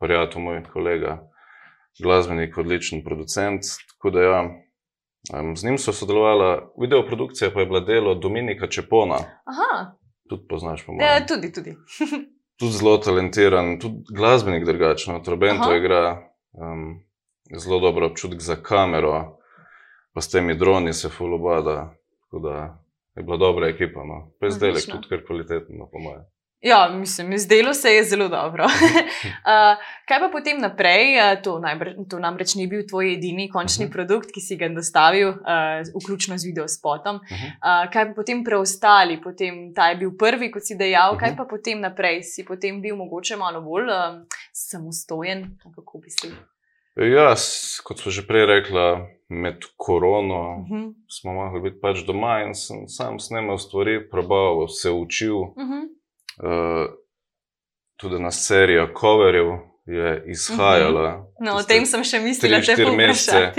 prijatelj, 0.00 0.42
moj 0.42 0.62
kolega 0.72 1.28
glasbenik, 2.02 2.58
odličen 2.58 3.04
producent. 3.04 3.62
Ja, 4.14 5.54
z 5.54 5.64
njim 5.64 5.78
so 5.78 5.92
sodelovala, 5.92 6.72
video 6.80 7.06
produkcija 7.06 7.50
pa 7.50 7.60
je 7.60 7.66
bila 7.66 7.80
delo 7.80 8.14
Dominika 8.14 8.66
Čepona. 8.66 9.18
Aha. 9.44 9.96
Tudi 10.28 10.42
poznaš, 10.48 10.86
po 10.86 10.92
mojem. 10.92 11.08
Ja, 11.08 11.26
tudi. 11.26 11.52
tudi. 11.52 11.74
tudi 12.58 12.72
zelo 12.72 12.96
talentiran, 12.98 13.78
tudi 13.78 14.04
glasbenik 14.16 14.64
drugačen, 14.64 15.22
Trobento 15.24 15.74
igra. 15.76 16.30
Um, 16.52 17.08
zelo 17.56 17.80
dobro 17.80 18.06
občutek 18.06 18.40
za 18.40 18.56
kamero, 18.56 19.38
pa 20.12 20.20
s 20.20 20.30
temi 20.30 20.54
droni 20.54 20.92
se 20.92 21.08
fulubada. 21.08 21.94
Tako 22.20 22.38
da 22.38 22.84
je 23.16 23.22
bila 23.22 23.36
dobra 23.36 23.68
ekipa. 23.68 24.04
No. 24.04 24.32
Pa 24.40 24.46
je 24.46 24.50
zdaj 24.50 24.72
tudi 24.72 25.08
kar 25.08 25.26
kvalitetno, 25.26 25.88
po 25.92 25.98
mojem. 25.98 26.24
Ja, 26.60 26.88
mislim, 26.94 27.38
zdelo 27.38 27.74
se 27.74 27.88
je 27.88 28.04
zelo 28.04 28.28
dobro. 28.28 28.64
uh, 28.64 28.70
kaj 30.08 30.18
pa 30.20 30.28
potem 30.32 30.58
naprej? 30.58 31.14
Uh, 31.14 31.42
to, 31.42 31.58
najbr, 31.58 31.88
to 32.10 32.18
namreč 32.18 32.54
ni 32.54 32.66
bil 32.66 32.82
tvoj 32.88 33.12
edini 33.14 33.50
končni 33.50 33.84
uh 33.84 33.88
mhm. 33.88 33.92
-huh. 33.92 33.92
produkt, 33.92 34.32
ki 34.34 34.40
si 34.40 34.56
ga 34.56 34.68
dostavil, 34.68 35.28
uh, 35.28 36.02
vključno 36.02 36.38
z 36.38 36.44
videospotom. 36.44 37.16
Uh 37.16 37.22
-huh. 37.22 37.84
uh, 37.84 37.92
kaj 37.92 38.06
pa 38.06 38.12
potem 38.14 38.44
preostali? 38.44 39.20
Potem, 39.22 39.74
ta 39.74 39.88
je 39.88 39.96
bil 39.96 40.10
prvi, 40.18 40.50
kot 40.50 40.62
si 40.66 40.74
dejal. 40.76 41.10
Uh 41.10 41.16
-huh. 41.16 41.20
Kaj 41.20 41.28
mhm. 41.28 41.36
pa 41.36 41.44
potem 41.44 41.80
naprej? 41.80 42.22
Si 42.22 42.44
potem 42.44 42.82
bil 42.82 42.96
mogoče 42.96 43.36
malo 43.36 43.60
bolj 43.60 43.84
uh, 43.84 44.26
samostojen? 44.52 45.58
Kako 45.76 45.98
bi 45.98 46.10
si? 46.10 46.28
Ja, 46.96 47.34
kot 47.84 47.98
smo 47.98 48.10
že 48.10 48.26
prej 48.26 48.46
rekli, 48.46 49.06
med 49.28 49.56
korono 49.76 50.40
uh 50.50 50.64
mhm. 50.64 50.74
-huh. 50.74 50.94
smo 51.08 51.32
mogli 51.32 51.60
biti 51.60 51.80
pač 51.80 51.98
doma 52.06 52.42
in 52.42 52.54
sem 52.54 52.88
sam 52.88 53.18
snimal 53.20 53.58
stvari, 53.58 54.10
probal 54.10 54.68
se 54.68 54.90
učil. 54.90 55.36
Uh 55.36 55.54
-huh. 55.56 55.97
Eh, 56.44 56.86
tudi 57.96 58.22
na 58.22 58.30
serijo 58.30 58.88
coverjev 59.00 59.46
je 59.86 60.24
izhajala. 60.26 61.16
Uh 61.16 61.22
-huh. 61.22 61.26
No, 61.40 61.56
o 61.56 61.62
tem 61.62 61.86
sem 61.86 62.04
še 62.04 62.20
mislila, 62.20 62.60
da 62.60 62.72
je 62.72 62.84
to 62.84 62.92
mesece. 62.92 63.52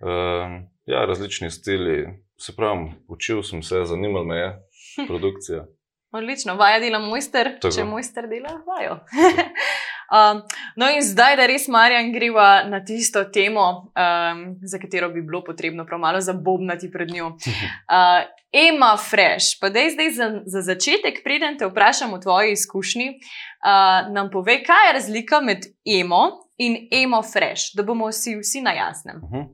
uh, 0.00 0.62
ja, 0.92 1.04
različni 1.04 1.50
stili. 1.50 2.24
Se 2.38 2.56
pravi, 2.56 2.92
učil 3.08 3.42
sem 3.42 3.62
se, 3.62 3.84
zanimalo 3.84 4.24
me 4.24 4.36
je 4.36 4.58
produkcija. 5.06 5.64
Odlično, 6.16 6.54
vaja 6.54 6.80
dela 6.80 6.98
mojster, 6.98 7.56
Tako. 7.60 7.74
če 7.74 7.84
mojster 7.84 8.28
dela, 8.28 8.50
vajo. 8.66 8.92
um, 10.16 10.42
no, 10.76 10.90
in 10.90 11.02
zdaj, 11.02 11.36
da 11.36 11.46
res 11.46 11.68
Marjan 11.68 12.12
griva 12.12 12.62
na 12.68 12.84
tisto 12.84 13.24
temo, 13.24 13.64
um, 13.90 14.44
za 14.62 14.78
katero 14.78 15.08
bi 15.08 15.22
bilo 15.22 15.44
potrebno 15.44 15.86
prav 15.86 16.00
malo 16.00 16.20
zabobnati 16.20 16.90
pred 16.90 17.10
njo. 17.10 17.26
Uh, 17.26 18.22
Ema 18.54 18.96
Fresh, 19.10 19.58
pa 19.60 19.68
da 19.68 19.78
je 19.78 19.90
zdaj 19.90 20.10
za, 20.10 20.26
za 20.46 20.60
začetek, 20.62 21.20
preden 21.24 21.58
te 21.58 21.66
vprašam 21.66 22.12
o 22.12 22.18
tvoji 22.18 22.52
izkušnji, 22.52 23.08
uh, 23.08 24.12
nam 24.14 24.30
pove, 24.30 24.62
kaj 24.62 24.86
je 24.88 24.92
razlika 24.92 25.40
med 25.40 25.66
Emo 25.84 26.22
in 26.58 26.88
Emo 26.90 27.22
Fresh, 27.22 27.74
da 27.76 27.82
bomo 27.82 28.06
vsi, 28.08 28.36
vsi 28.42 28.62
na 28.62 28.72
jasnem. 28.72 29.16
Uh 29.16 29.30
mhm. 29.30 29.40
-huh. 29.40 29.48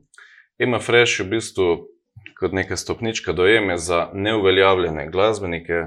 Ema 0.58 0.78
Fresh 0.78 1.20
je 1.20 1.24
v 1.24 1.28
bistvu 1.28 1.64
kot 2.40 2.52
neka 2.52 2.76
stopnička 2.76 3.32
dojeme 3.32 3.78
za 3.78 4.10
neuveljavljene 4.14 5.08
glasbenike. 5.10 5.78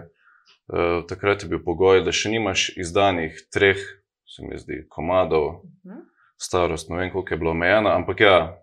Uh, 0.67 1.08
takrat 1.10 1.43
je 1.43 1.49
bil 1.49 1.60
pogoj, 1.65 2.02
da 2.02 2.12
še 2.12 2.30
nimaš 2.30 2.78
izdanih 2.78 3.47
treh, 3.54 3.78
se 4.26 4.41
mi 4.49 4.58
zdi, 4.58 4.86
komadov, 4.89 5.45
uh 5.45 5.62
mhm. 5.86 5.95
-huh. 5.95 6.02
starost, 6.38 6.89
ne 6.89 6.97
vem, 6.97 7.12
koliko 7.12 7.34
je 7.34 7.38
bilo 7.38 7.52
omejeno, 7.52 7.89
ampak 7.89 8.19
ja, 8.19 8.62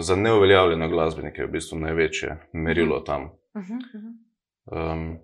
za 0.00 0.16
neuveljavljene 0.16 0.88
glasbenike 0.88 1.40
je 1.42 1.46
v 1.46 1.50
bistvu 1.50 1.78
največje 1.78 2.36
merilo 2.52 3.00
tam. 3.00 3.30
Uh 3.54 3.62
-huh. 3.62 4.92
um, 4.92 5.18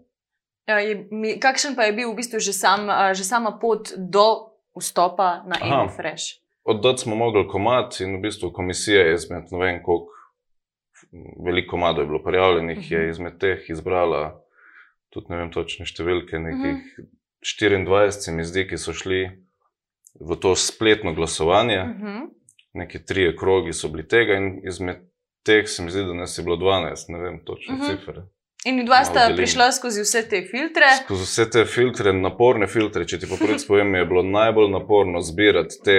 ja, 0.66 0.78
je, 0.78 1.08
mi, 1.10 1.40
kakšen 1.40 1.76
pa 1.76 1.82
je 1.82 1.92
bil 1.92 2.12
v 2.12 2.16
bistvu 2.16 2.38
že, 2.38 2.52
sam, 2.52 2.88
uh, 2.88 3.12
že 3.14 3.24
sama 3.24 3.58
pot 3.60 3.92
do 3.96 4.52
vstopa 4.80 5.42
na 5.46 5.56
EMFRESH? 5.62 6.42
Oddati 6.64 7.02
smo 7.02 7.16
mogli 7.16 7.48
komat 7.48 8.00
in 8.00 8.16
v 8.16 8.20
bistvu 8.20 8.52
komisija 8.52 9.02
je 9.02 9.14
izmed 9.14 9.42
ne 9.50 9.58
vem, 9.58 9.82
koliko 9.82 10.12
veliko 11.44 11.70
komadov 11.70 12.04
je 12.04 12.06
bilo 12.06 12.22
prijavljenih, 12.22 12.78
uh 12.78 12.84
-huh. 12.84 12.92
je 12.92 13.00
mhm. 13.00 13.10
izmed 13.10 13.38
teh 13.38 13.70
izbrala 13.70 14.42
tudi 15.12 15.26
ne 15.28 15.36
vem 15.36 15.50
točne 15.52 15.86
številke, 15.86 16.38
nekih 16.38 16.98
uh 16.98 17.04
-huh. 17.04 17.08
24, 17.42 18.10
se 18.10 18.32
mi 18.32 18.44
zdi, 18.44 18.66
ki 18.68 18.78
so 18.78 18.92
šli 18.92 19.24
v 20.20 20.36
to 20.40 20.54
spletno 20.56 21.14
glasovanje. 21.14 21.80
Uh 21.82 21.88
-huh. 21.88 22.28
Neki 22.72 23.04
tri 23.04 23.26
krogi 23.36 23.72
so 23.76 23.88
bili 23.92 24.06
tega, 24.08 24.38
in 24.40 24.62
izmed 24.68 25.02
teh 25.44 25.66
se 25.68 25.82
mi 25.82 25.90
zdi, 25.90 26.04
da 26.08 26.14
nas 26.14 26.38
je 26.38 26.44
bilo 26.44 26.56
12, 26.56 27.10
ne 27.12 27.18
vem 27.18 27.44
točno 27.44 27.74
uh 27.74 27.80
-huh. 27.80 27.90
cifre. 27.90 28.22
In 28.64 28.84
dva 28.86 29.04
sta 29.04 29.26
prišla 29.36 29.72
skozi 29.72 30.02
vse 30.02 30.22
te 30.28 30.44
filtre. 30.50 30.86
Skozi 31.04 31.22
vse 31.22 31.50
te 31.50 31.64
filtre, 31.64 32.12
naporne 32.12 32.66
filtre. 32.66 33.06
Če 33.06 33.18
ti 33.18 33.26
po 33.26 33.36
prvi 33.36 33.58
povem, 33.68 33.94
je 33.94 34.04
bilo 34.06 34.22
najbolj 34.22 34.70
naporno 34.70 35.20
zbirati 35.20 35.80
te 35.84 35.96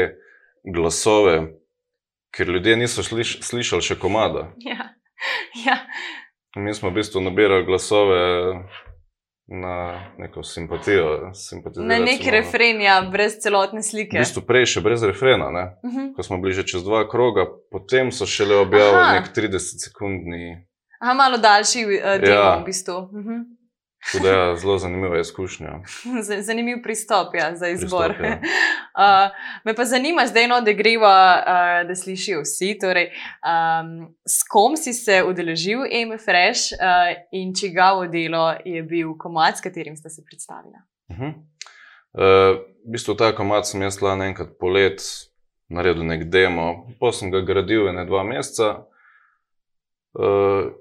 glasove, 0.64 1.42
ker 2.32 2.50
ljudje 2.50 2.78
niso 2.78 3.04
sliš 3.04 3.42
slišali 3.44 3.82
še 3.82 4.00
komada. 4.00 4.54
Ja. 4.58 4.96
ja. 5.66 5.78
Mi 6.56 6.74
smo 6.74 6.90
v 6.90 7.02
bistvu 7.02 7.22
nabirali 7.22 7.66
glasove 7.66 8.20
na 9.54 10.02
neko 10.18 10.44
simpatijo. 10.44 11.32
Na 11.76 12.00
neki 12.00 12.32
refren, 12.32 12.82
ja, 12.82 13.02
brez 13.12 13.38
celotne 13.40 13.84
slike. 13.84 14.18
V 14.18 14.26
bistvu 14.26 14.42
prej 14.48 14.66
še 14.76 14.82
brez 14.82 15.04
refrena, 15.04 15.48
uh 15.48 15.90
mhm. 15.90 16.00
-huh. 16.00 16.16
ko 16.16 16.24
smo 16.24 16.38
bili 16.38 16.54
že 16.54 16.64
čez 16.68 16.84
dva 16.84 17.10
kroga, 17.10 17.46
potem 17.72 18.12
so 18.12 18.26
šele 18.26 18.56
objavili 18.56 19.20
nek 19.20 19.30
30-sekundni. 19.36 20.66
Aha, 21.00 21.14
malo 21.14 21.38
daljši 21.38 21.86
uh, 21.86 22.22
del 22.22 22.34
ja. 22.34 22.58
v 22.62 22.66
bistvu. 22.66 22.98
Uh 22.98 23.20
mhm. 23.20 23.42
-huh. 24.04 24.12
Tudi 24.12 24.28
ja, 24.28 24.56
zelo 24.56 24.78
zanimiva 24.78 25.20
izkušnja. 25.20 25.80
Zanimiv 26.48 26.82
pristop 26.84 27.36
ja, 27.36 27.56
za 27.56 27.68
izbor. 27.68 28.14
Pristop, 28.18 28.26
ja. 28.26 28.40
uh, 29.28 29.32
me 29.64 29.76
pa 29.76 29.86
zanima, 29.86 30.28
zdaj 30.28 30.48
no, 30.48 30.62
da 30.62 30.72
greva, 30.72 31.44
uh, 31.48 31.88
da 31.88 31.96
slišijo 31.96 32.42
vsi. 32.42 32.78
Torej, 32.82 33.10
um, 33.10 34.16
s 34.26 34.44
kom 34.52 34.78
si 34.78 34.94
se 34.94 35.24
udeležil, 35.24 35.80
MFRESH, 35.80 36.62
uh, 36.74 37.24
in 37.32 37.56
čigavo 37.56 38.08
delo 38.08 38.54
je 38.66 38.84
bil 38.84 39.18
komat, 39.18 39.58
s 39.58 39.62
katerim 39.62 39.96
ste 39.98 40.10
se 40.10 40.24
predstavili? 40.26 40.76
Uh 41.08 41.18
-huh. 41.18 41.34
uh, 41.34 42.60
v 42.86 42.92
bistvu 42.92 43.16
ta 43.16 43.36
komat 43.36 43.68
sem 43.68 43.82
jaz 43.82 44.02
lani 44.02 44.26
enkrat 44.26 44.50
polet 44.60 45.02
naredil 45.68 46.06
nek 46.06 46.24
demo, 46.24 46.88
pa 47.00 47.12
sem 47.12 47.32
ga 47.32 47.42
gradil 47.42 47.88
ene 47.88 48.06
dva 48.06 48.24
meseca. 48.24 48.86
Uh, 50.14 50.74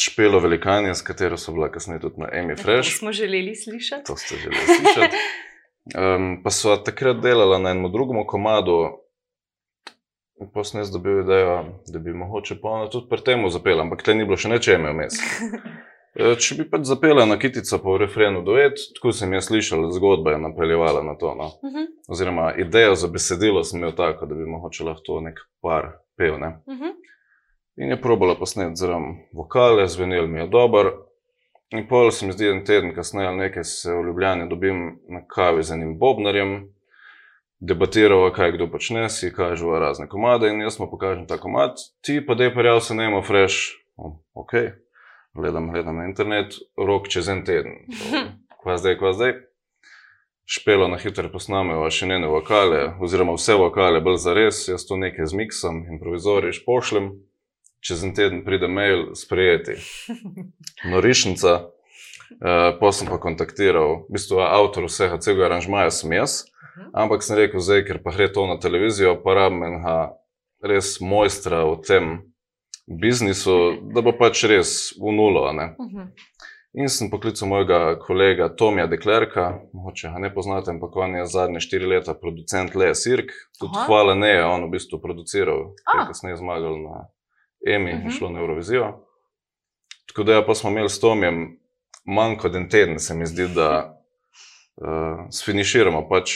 špelo 0.00 0.40
velikanje, 0.40 0.94
s 0.94 1.02
katero 1.02 1.36
so 1.36 1.52
bila 1.52 1.70
kasneje 1.72 2.00
tudi 2.00 2.20
na 2.20 2.28
Emi 2.32 2.56
Fresh. 2.56 2.92
To 2.92 2.98
smo 2.98 3.12
želeli 3.12 3.54
slišati. 3.54 4.04
To 4.06 4.16
ste 4.16 4.36
želeli 4.36 4.66
slišati. 4.66 5.16
Um, 5.94 6.40
pa 6.42 6.50
so 6.50 6.72
takrat 6.82 7.20
delala 7.22 7.60
na 7.62 7.70
enem 7.70 7.92
drugem 7.92 8.24
komadu. 8.26 8.98
Pa 10.54 10.64
sem 10.64 10.80
jaz 10.80 10.90
dobil 10.90 11.20
idejo, 11.20 11.60
da 11.86 11.98
bi 11.98 12.12
mogoče 12.12 12.56
polno 12.60 12.88
tudi 12.90 13.06
pri 13.08 13.22
tem 13.24 13.44
zapel, 13.50 13.80
ampak 13.80 14.02
te 14.02 14.14
ni 14.14 14.24
bilo 14.24 14.36
še 14.36 14.50
neče 14.50 14.74
imel 14.76 14.96
mes. 14.98 15.14
E, 16.16 16.30
če 16.40 16.54
bi 16.56 16.64
pač 16.68 16.86
zapela 16.88 17.26
na 17.28 17.36
kitico 17.36 17.78
po 17.84 17.98
refrenu 18.00 18.42
duet, 18.44 18.80
tako 18.96 19.10
sem 19.12 19.32
jaz 19.36 19.50
slišal, 19.50 19.82
zgodba 19.92 20.32
je 20.32 20.38
napeljevala 20.42 21.02
na 21.04 21.12
to. 21.20 21.34
No. 21.36 21.50
Uh 21.60 21.70
mhm. 21.70 21.76
-huh. 21.76 21.86
Oziroma, 22.08 22.54
idejo 22.56 22.94
za 22.94 23.08
besedilo 23.08 23.64
sem 23.64 23.78
imel 23.78 23.92
tako, 23.92 24.26
da 24.26 24.34
bi 24.34 24.46
mogoče 24.46 24.84
lahko 24.84 25.20
nek 25.20 25.40
par 25.62 25.92
pel. 26.16 26.38
Ne. 26.40 26.50
Uh 26.66 26.74
mhm. 26.74 26.84
-huh. 26.84 26.94
In 27.76 27.90
je 27.90 28.00
probala 28.00 28.34
posneti 28.34 28.76
zelo 28.76 29.00
vokale, 29.32 29.88
zvenel 29.88 30.26
mi 30.26 30.40
je 30.40 30.46
dober. 30.46 30.86
In 31.70 31.88
pol 31.88 32.10
se 32.10 32.26
mi 32.26 32.32
zdi, 32.32 32.48
en 32.48 32.64
teden 32.64 32.94
kasneje, 32.94 33.32
nekaj 33.36 33.64
se 33.64 33.92
v 33.94 34.06
Ljubljani 34.06 34.48
dobim 34.48 35.00
na 35.08 35.20
kavi 35.28 35.62
z 35.62 35.74
enim 35.74 35.98
Bobnarjem, 35.98 36.72
debatiramo, 37.60 38.30
kaj 38.32 38.52
kdo 38.52 38.70
počne, 38.72 39.08
si 39.10 39.32
kažemo 39.32 39.78
razne 39.78 40.08
komade 40.08 40.48
in 40.48 40.60
jaz 40.60 40.78
mu 40.78 40.88
pokažem 40.90 41.26
ta 41.26 41.38
komad, 41.38 41.76
ti 42.00 42.20
pa 42.26 42.34
dej 42.34 42.54
parjal 42.54 42.80
se 42.80 42.94
najmo 42.94 43.22
fresh. 43.22 43.76
Ok, 44.34 44.52
gledam, 45.34 45.72
gledam 45.72 45.96
na 45.96 46.08
internet, 46.08 46.56
rok 46.78 47.08
čez 47.08 47.28
en 47.28 47.44
teden. 47.44 47.84
Kva 48.62 48.78
zdaj, 48.80 48.98
kva 48.98 49.12
zdaj? 49.12 49.36
Špelo 50.46 50.88
na 50.88 50.96
hitro 50.96 51.28
posnamejo 51.28 51.90
še 51.90 52.06
njene 52.06 52.28
vokale, 52.30 52.92
oziroma 53.02 53.34
vse 53.36 53.54
vokale, 53.58 54.00
bolj 54.00 54.22
za 54.22 54.34
res, 54.34 54.68
jaz 54.68 54.86
to 54.86 54.96
nekaj 54.96 55.28
zmiksam, 55.28 55.84
improvizoriš, 55.92 56.64
pošljem 56.64 57.16
čez 57.86 58.02
en 58.04 58.14
teden 58.14 58.42
pride 58.44 58.68
mail, 58.68 59.14
sprejeti. 59.14 59.78
Norišnica, 60.92 61.54
uh, 61.62 62.68
pa 62.80 62.92
sem 62.92 63.08
pa 63.10 63.20
kontaktiral, 63.22 64.06
v 64.08 64.18
bistvu 64.18 64.42
avtor 64.42 64.88
vsega 64.90 65.20
tega 65.22 65.46
aranžmaja 65.46 65.92
sem 65.94 66.16
jaz, 66.18 66.42
mhm. 66.42 66.90
ampak 67.04 67.26
sem 67.26 67.38
rekel, 67.38 67.62
zdaj, 67.62 67.84
ker 67.88 68.02
pa 68.02 68.14
gre 68.16 68.30
to 68.32 68.46
na 68.50 68.58
televizijo, 68.62 69.16
pa 69.22 69.38
rabim 69.38 69.78
res 70.66 70.96
mojstra 71.00 71.62
v 71.68 71.76
tem 71.86 72.16
biznisu, 72.86 73.82
da 73.94 74.02
bo 74.02 74.14
pač 74.16 74.44
res 74.50 74.94
v 74.98 75.14
nulo. 75.14 75.46
Mhm. 75.52 76.10
In 76.76 76.90
sem 76.92 77.08
poklical 77.08 77.48
mojega 77.48 77.96
kolega 78.04 78.50
Tomija 78.52 78.84
Deklerka, 78.86 79.62
moče 79.72 80.10
ga 80.12 80.18
ne 80.20 80.28
poznate, 80.34 80.74
ampak 80.74 80.96
on 81.00 81.14
je 81.16 81.22
zadnje 81.32 81.62
štiri 81.64 81.88
leta 81.88 82.12
producent 82.12 82.74
Lea 82.76 82.92
Sirk, 82.94 83.32
tudi 83.56 83.80
hvala 83.86 84.12
ne, 84.14 84.34
on 84.44 84.66
v 84.66 84.74
bistvu 84.74 85.00
produciral, 85.00 85.70
ker 85.86 86.02
je 86.02 86.08
kasneje 86.10 86.36
zmagal 86.42 86.76
na 86.82 87.06
Emi 87.66 87.92
uh 87.92 88.00
-huh. 88.00 88.18
šlo 88.18 88.30
na 88.30 88.40
Eurovizijo. 88.40 89.06
Tako 90.08 90.22
da 90.22 90.32
ja, 90.32 90.46
pa 90.46 90.54
smo 90.54 90.70
imeli 90.70 90.88
s 90.88 91.00
Tomijem 91.00 91.58
manj 92.04 92.36
kot 92.36 92.54
en 92.54 92.68
teden, 92.68 92.98
se 92.98 93.14
mi 93.14 93.26
zdi, 93.26 93.48
da 93.54 93.98
uh, 94.76 95.26
sfiniširamo 95.30 96.08
pač 96.08 96.30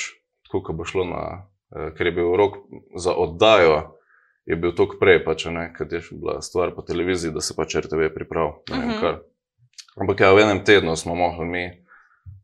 tako, 0.47 0.63
kot 0.63 0.77
bo 0.77 0.85
šlo 0.85 1.05
na, 1.05 1.23
uh, 1.71 1.93
ker 1.97 2.07
je 2.07 2.13
bil 2.13 2.37
rok 2.37 2.57
za 2.97 3.15
oddajo, 3.15 3.97
je 4.47 4.57
bil 4.57 4.75
tok 4.75 4.99
prej, 5.01 5.25
pač 5.25 5.47
ne, 5.47 5.69
ker 5.77 5.87
je 5.91 6.01
še 6.01 6.17
bila 6.19 6.41
stvar 6.43 6.75
po 6.75 6.83
televiziji, 6.83 7.33
da 7.33 7.41
se 7.41 7.55
pač 7.57 7.77
RTV 7.79 8.11
pripravi. 8.15 8.53
Uh 8.71 8.77
-huh. 8.77 9.21
Ampak 10.01 10.21
ja, 10.21 10.33
v 10.35 10.43
enem 10.43 10.65
tednu 10.65 10.97
smo 10.97 11.15
mogli 11.15 11.47
mi 11.47 11.65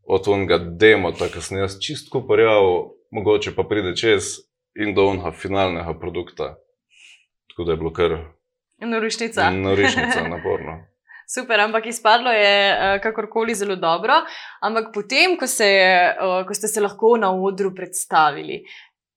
od 0.06 0.28
onega 0.28 0.58
demo, 0.58 1.12
tako 1.12 1.40
sem 1.40 1.58
jaz 1.58 1.78
čistko 1.80 2.22
porjal, 2.26 2.92
mogoče 3.10 3.54
pa 3.54 3.62
pride 3.62 3.96
čez 3.96 4.38
in 4.74 4.94
do 4.94 5.06
onega 5.06 5.32
finalnega 5.32 5.98
produkta. 5.98 6.56
Tako 7.50 7.64
da 7.64 7.72
je 7.72 7.76
bilo 7.76 7.92
kar 7.92 8.35
Norišnica. 8.78 9.50
Norišnica, 9.50 10.28
naporno. 10.34 10.82
Super, 11.34 11.60
ampak 11.60 11.86
izpadlo 11.86 12.30
je 12.30 12.72
uh, 12.72 13.02
kakorkoli 13.02 13.54
zelo 13.54 13.76
dobro. 13.76 14.12
Ampak 14.60 14.92
potem, 14.94 15.36
ko, 15.38 15.46
se, 15.46 15.68
uh, 16.22 16.46
ko 16.46 16.54
ste 16.54 16.68
se 16.68 16.80
lahko 16.80 17.16
na 17.16 17.32
odru 17.34 17.74
predstavili, 17.74 18.62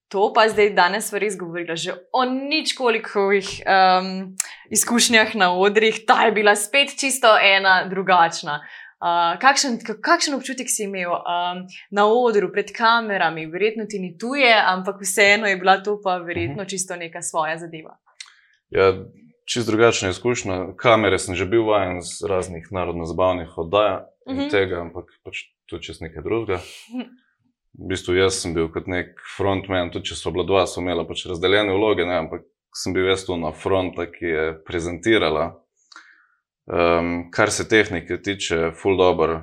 to 0.10 0.32
pa 0.34 0.48
zdaj 0.50 0.72
danes 0.74 1.12
res 1.14 1.38
govorila 1.38 1.76
že 1.78 1.94
o 2.14 2.26
nič 2.26 2.74
kolikovih 2.74 3.50
um, 3.62 4.34
izkušnjah 4.74 5.36
na 5.36 5.54
odrih, 5.54 6.02
ta 6.08 6.26
je 6.26 6.32
bila 6.32 6.56
spet 6.56 6.98
čisto 6.98 7.30
ena 7.38 7.84
drugačna. 7.86 8.58
Uh, 9.00 9.38
kakšen, 9.40 9.78
kakšen 10.02 10.34
občutek 10.36 10.68
si 10.68 10.84
imel 10.90 11.14
um, 11.14 11.62
na 11.92 12.08
odru, 12.10 12.50
pred 12.52 12.74
kamerami, 12.76 13.46
verjetno 13.48 13.86
ti 13.86 14.00
ni 14.00 14.18
tuje, 14.18 14.50
ampak 14.50 14.98
vseeno 15.06 15.48
je 15.48 15.62
bila 15.62 15.78
to 15.84 16.00
pa 16.04 16.18
verjetno 16.18 16.64
mhm. 16.66 16.70
čisto 16.70 16.98
neka 16.98 17.22
svoja 17.22 17.58
zadeva. 17.62 17.96
Ja, 18.70 18.92
čist 19.50 19.68
drugačna 19.68 20.10
izkušnja. 20.10 20.76
Kamere 20.78 21.20
sem 21.20 21.36
že 21.36 21.46
bil 21.50 21.66
vajen 21.66 22.02
z 22.06 22.28
raznih 22.30 22.68
narodno-zabavnih 22.72 23.58
oddaj 23.58 23.94
uh 23.94 24.02
-huh. 24.02 24.32
in 24.32 24.38
mhm. 24.38 24.50
tega, 24.50 24.82
ampak 24.82 25.06
pač 25.24 25.50
tudi 25.66 25.84
čez 25.84 26.02
nekaj 26.02 26.24
drugega. 26.24 26.62
V 27.80 27.88
bistvu 27.90 28.14
jaz 28.14 28.42
sem 28.42 28.54
bil 28.54 28.70
kot 28.74 28.88
nek 28.88 29.20
frontman, 29.38 29.92
tudi 29.92 30.10
če 30.10 30.16
so 30.16 30.32
bila 30.32 30.44
dva, 30.44 30.68
so 30.68 30.82
imela 30.82 31.08
pač 31.08 31.26
razdeljene 31.26 31.74
vloge, 31.74 32.06
ne, 32.06 32.18
ampak 32.18 32.42
sem 32.76 32.94
bil 32.94 33.08
jaz 33.08 33.26
tu 33.26 33.38
na 33.38 33.52
fronta, 33.52 34.06
ki 34.12 34.26
je 34.26 34.64
prezentirala. 34.66 35.64
Um, 36.66 37.32
kar 37.32 37.52
se 37.52 37.68
tehnike 37.70 38.22
tiče, 38.22 38.72
full 38.72 38.98
dobro, 38.98 39.42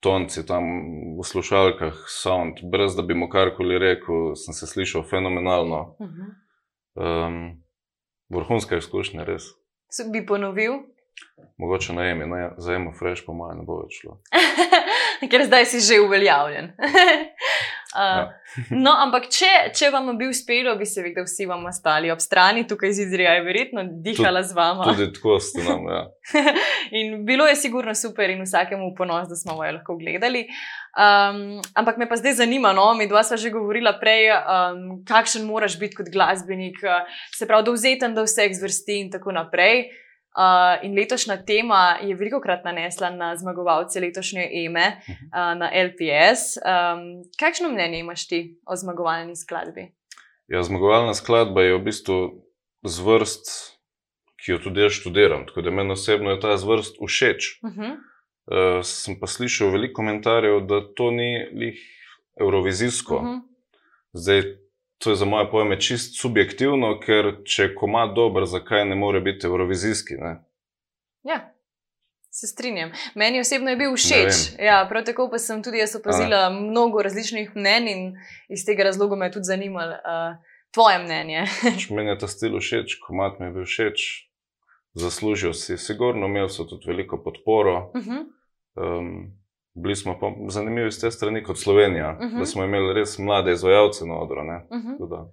tonci 0.00 0.46
tam 0.46 0.64
v 1.18 1.24
slušalkah, 1.24 2.04
sound, 2.06 2.60
brez 2.62 2.94
da 2.96 3.02
bi 3.02 3.14
mu 3.14 3.28
karkoli 3.28 3.78
rekel, 3.78 4.34
sem 4.34 4.54
se 4.54 4.66
slišal 4.66 5.02
fenomenalno. 5.02 5.96
Um, 6.94 7.63
vrhunska 8.28 8.76
izkušnja, 8.76 9.24
res. 9.24 9.52
Se 9.90 10.08
bi 10.12 10.24
ponovil? 10.26 10.80
Mogoče 11.58 11.92
na 11.92 12.14
no, 12.14 12.38
za 12.58 12.74
eno 12.74 12.92
fresh, 12.98 13.22
po 13.26 13.32
mojem, 13.32 13.58
ne 13.58 13.64
bo 13.66 13.82
več 13.82 14.00
šlo. 14.02 14.18
Ker 15.30 15.46
zdaj 15.46 15.66
si 15.70 15.80
že 15.80 16.00
uveljavljen. 16.02 16.72
Uh, 17.94 18.26
no, 18.74 18.90
ampak 19.04 19.28
če, 19.30 19.48
če 19.78 19.92
vam 19.94 20.08
bi 20.18 20.26
uspelo, 20.26 20.72
bi 20.74 20.86
se 20.88 20.98
vedel, 20.98 21.22
da 21.22 21.28
vsi 21.28 21.44
vam 21.46 21.62
ostali 21.70 22.10
ob 22.10 22.18
strani, 22.18 22.64
tukaj 22.66 22.90
z 22.90 23.04
Izraela 23.06 23.36
je 23.36 23.44
verjetno 23.46 23.84
dihala 24.02 24.42
Tud, 24.42 24.48
z 24.50 24.56
vama. 24.56 24.88
Tudi 24.88 25.06
tako 25.14 25.36
ste 25.38 25.62
nam. 25.62 25.86
Ja. 25.86 26.00
in 26.98 27.20
bilo 27.28 27.46
je 27.46 27.54
sigurno 27.60 27.94
super 27.94 28.34
in 28.34 28.42
vsakemu 28.42 28.90
ponos, 28.98 29.28
da 29.30 29.38
smo 29.38 29.60
jo 29.62 29.76
lahko 29.78 29.94
gledali. 30.00 30.42
Um, 30.94 31.58
ampak 31.74 31.98
me 31.98 32.06
pa 32.06 32.16
zdaj 32.16 32.38
zanima, 32.38 32.70
no, 32.72 32.94
mi 32.94 33.08
dva 33.10 33.24
sva 33.26 33.34
že 33.36 33.50
govorila 33.50 33.96
prej, 33.98 34.30
um, 34.30 35.02
kakšen 35.02 35.42
moraš 35.42 35.74
biti 35.78 35.98
kot 35.98 36.10
glasbenik, 36.12 36.78
se 37.34 37.46
pravi, 37.50 37.66
dovzeten 37.66 38.14
do 38.14 38.22
vseh 38.22 38.54
zvrsti 38.54 39.00
in 39.02 39.10
tako 39.10 39.34
naprej. 39.34 39.90
Uh, 40.34 40.82
in 40.82 40.96
letošnja 40.98 41.36
tema 41.46 41.98
je 42.02 42.14
veliko 42.18 42.40
krat 42.42 42.64
nanesla 42.64 43.10
na 43.10 43.36
zmagovalce 43.36 44.00
letošnje 44.00 44.48
EME, 44.64 44.86
uh, 45.06 45.52
na 45.58 45.70
LPS. 45.70 46.58
Um, 46.58 47.22
kakšno 47.38 47.70
mnenje 47.70 48.00
imaš 48.02 48.26
ti 48.28 48.40
o 48.66 48.76
zmagovalni 48.76 49.36
skladbi? 49.36 49.92
Ja, 50.50 50.62
zmagovalna 50.62 51.14
skladba 51.14 51.62
je 51.62 51.76
v 51.76 51.84
bistvu 51.86 52.18
zvrst, 52.82 53.46
ki 54.42 54.52
jo 54.52 54.58
tudi 54.58 54.82
jaz 54.82 54.98
študiram. 54.98 55.46
Tako 55.46 55.62
da 55.62 55.70
meni 55.70 55.94
osebno 55.94 56.34
je 56.34 56.40
ta 56.40 56.56
zvrst 56.56 56.98
všeč. 56.98 57.58
Uh 57.62 57.70
-huh. 57.70 57.94
Uh, 58.46 58.82
sem 58.82 59.18
pa 59.20 59.26
slišal 59.26 59.70
veliko 59.74 60.00
komentarjev, 60.00 60.60
da 60.66 60.80
to 60.94 61.10
ni 61.10 61.48
lih 61.52 61.80
Eurovizijsko. 62.40 63.16
Uh 63.16 63.22
-huh. 63.22 63.40
Zdaj, 64.12 64.42
to 64.98 65.10
je 65.10 65.16
za 65.16 65.24
moje 65.24 65.50
pojme 65.50 65.80
čist 65.80 66.20
subjektivno, 66.20 67.00
ker 67.00 67.34
če 67.44 67.62
je 67.62 67.74
koma 67.74 68.06
dober, 68.06 68.46
zakaj 68.46 68.84
ne 68.84 68.96
more 68.96 69.20
biti 69.20 69.46
evrovizijski? 69.46 70.14
Ne? 70.14 70.36
Ja. 71.22 71.50
Se 72.30 72.46
strinjam. 72.46 72.90
Meni 73.14 73.40
osebno 73.40 73.70
je 73.70 73.76
bil 73.76 73.92
všeč. 73.94 74.58
Ja, 74.58 74.86
prav 74.90 75.04
tako 75.04 75.28
pa 75.30 75.38
sem 75.38 75.62
tudi 75.62 75.78
jaz 75.78 75.94
opazila 75.94 76.50
mnogo 76.50 77.02
različnih 77.02 77.52
mnenj 77.54 77.88
in 77.88 78.16
iz 78.48 78.64
tega 78.66 78.82
razloga 78.84 79.16
me 79.16 79.26
je 79.26 79.32
tudi 79.32 79.44
zanimalo 79.44 79.92
uh, 79.92 80.34
tvoje 80.74 80.98
mnenje. 80.98 81.44
meni 81.96 82.10
je 82.10 82.18
ta 82.18 82.28
stil 82.28 82.58
všeč, 82.58 82.98
komat 83.06 83.38
mi 83.38 83.46
je 83.46 83.52
bil 83.52 83.64
všeč, 83.64 84.26
zaslužil 84.94 85.52
si, 85.52 85.78
sigurno 85.78 86.26
imel 86.26 86.48
so 86.48 86.64
tudi 86.64 86.86
veliko 86.86 87.22
podporo. 87.22 87.90
Uh 87.94 88.02
-huh. 88.02 88.24
um, 88.98 89.32
bili 89.74 89.96
smo 89.96 90.18
pa 90.20 90.32
zanimivi 90.48 90.90
z 90.90 91.00
te 91.00 91.10
strani 91.10 91.42
kot 91.42 91.58
Slovenija, 91.58 92.10
uh 92.10 92.16
-huh. 92.16 92.30
da 92.30 92.36
mhm. 92.36 92.44
smo 92.44 92.64
imeli 92.64 92.94
res 92.94 93.18
mlade 93.18 93.52
izvajalce 93.52 94.06
na 94.06 94.14
odru. 94.14 94.40
Uh 94.40 94.78
mhm. 94.78 94.88
-huh. 94.98 95.28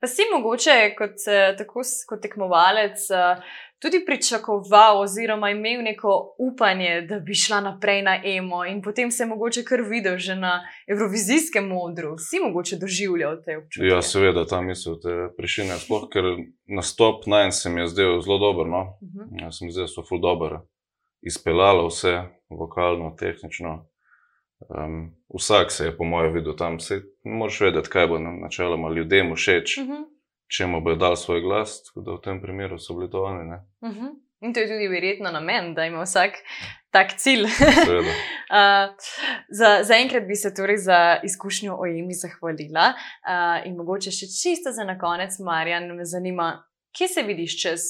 Pa 0.00 0.06
si 0.06 0.22
mogoče 0.34 0.94
kot, 0.98 1.16
eh, 1.26 1.56
tako, 1.58 1.80
kot 2.08 2.20
tekmovalec 2.22 3.10
eh, 3.10 3.42
tudi 3.82 4.04
pričakoval, 4.06 5.00
oziroma 5.00 5.50
imel 5.50 5.82
neko 5.82 6.34
upanje, 6.38 7.00
da 7.08 7.18
bi 7.20 7.34
šla 7.34 7.60
naprej 7.60 8.02
na 8.02 8.16
emo, 8.24 8.64
in 8.66 8.82
potem 8.82 9.10
se 9.10 9.26
mogoče 9.26 9.64
kar 9.64 9.82
videl 9.90 10.18
že 10.18 10.34
na 10.34 10.60
Evrovizijskem 10.86 11.68
modru. 11.68 12.14
Si 12.18 12.40
mogoče 12.44 12.76
doživljal 12.76 13.42
te 13.44 13.58
občutke? 13.58 13.86
Ja, 13.86 14.02
seveda, 14.02 14.46
tam 14.46 14.66
misel 14.66 15.00
te 15.02 15.28
prišine. 15.36 15.78
Sploh, 15.82 16.08
ker 16.12 16.36
nastop 16.66 17.26
na 17.26 17.44
en 17.46 17.52
se 17.52 17.70
mi 17.70 17.80
je 17.80 17.88
zdel 17.88 18.20
zelo 18.20 18.38
dober. 18.38 18.66
No? 18.66 18.98
Uh 19.00 19.08
-huh. 19.08 19.42
Jaz 19.42 19.58
sem 19.58 19.70
zdaj 19.70 19.88
so 19.88 20.04
ful 20.08 20.20
dobro 20.20 20.66
izpeljalo 21.22 21.86
vse 21.86 22.22
vokalno, 22.50 23.16
tehnično. 23.18 23.88
Um, 24.68 25.14
vsak 25.34 25.70
se 25.70 25.84
je, 25.84 25.96
po 25.96 26.04
mojem, 26.04 26.32
videl 26.32 26.56
tam. 26.56 26.80
Se, 26.80 27.02
moraš 27.24 27.60
vedeti, 27.60 27.88
kaj 27.88 28.06
bo 28.06 28.18
načeloma 28.18 28.90
ljudem 28.90 29.34
všeč, 29.34 29.78
uh 29.78 29.84
mhm. 29.84 29.92
-huh. 29.92 30.04
Če 30.52 30.66
mu 30.68 30.82
bodo 30.84 31.00
dali 31.00 31.16
svoj 31.16 31.40
glas. 31.40 31.80
Tako 31.86 32.04
da 32.04 32.16
v 32.16 32.22
tem 32.24 32.42
primeru 32.42 32.78
so 32.78 32.94
bili 32.98 33.10
to 33.10 33.24
oni. 33.24 33.48
Uh 33.48 33.88
mhm. 33.88 33.98
-huh. 34.00 34.12
In 34.42 34.54
to 34.54 34.60
je 34.60 34.66
tudi 34.66 34.88
verjetno 34.88 35.30
namen, 35.30 35.74
da 35.74 35.84
ima 35.84 36.02
vsak 36.02 36.32
tak 36.90 37.12
cilj. 37.18 37.44
uh, 37.44 37.50
za, 39.58 39.82
za 39.82 39.94
enkrat 39.96 40.26
bi 40.26 40.34
se 40.34 40.54
torej 40.54 40.76
za 40.76 41.20
izkušnjo 41.24 41.76
o 41.78 41.86
Emi 41.86 42.14
zahvalila. 42.14 42.92
Uh, 42.92 43.66
in 43.66 43.76
mogoče 43.76 44.10
še 44.10 44.26
čisto 44.26 44.72
za 44.72 44.84
na 44.84 44.98
konec, 44.98 45.38
Marjan, 45.38 45.86
me 45.96 46.04
zanima, 46.04 46.64
kje 46.92 47.08
se 47.08 47.22
vidiš 47.22 47.62
čez 47.62 47.80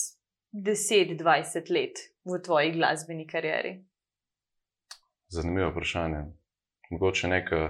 10-20 0.52 1.72
let 1.72 2.04
v 2.24 2.42
tvoji 2.44 2.72
glasbeni 2.72 3.26
karieri? 3.26 3.78
Zanimivo 5.32 5.70
vprašanje. 5.70 6.24
Mogoče 6.90 7.28
neka, 7.28 7.68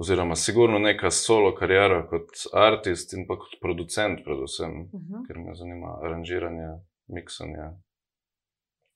oziroma 0.00 0.36
sigurno 0.36 0.78
neka 0.78 1.10
solo 1.10 1.54
karijera 1.54 2.06
kot 2.08 2.28
umetnik 2.52 3.12
in 3.12 3.26
pa 3.28 3.36
kot 3.36 3.58
producent, 3.60 4.24
predvsem, 4.24 4.70
uh 4.70 5.00
mhm. 5.00 5.14
-huh. 5.14 5.26
ker 5.26 5.38
me 5.38 5.54
zanima 5.54 5.98
aranžiranje, 6.02 6.68
miksanje. 7.08 7.66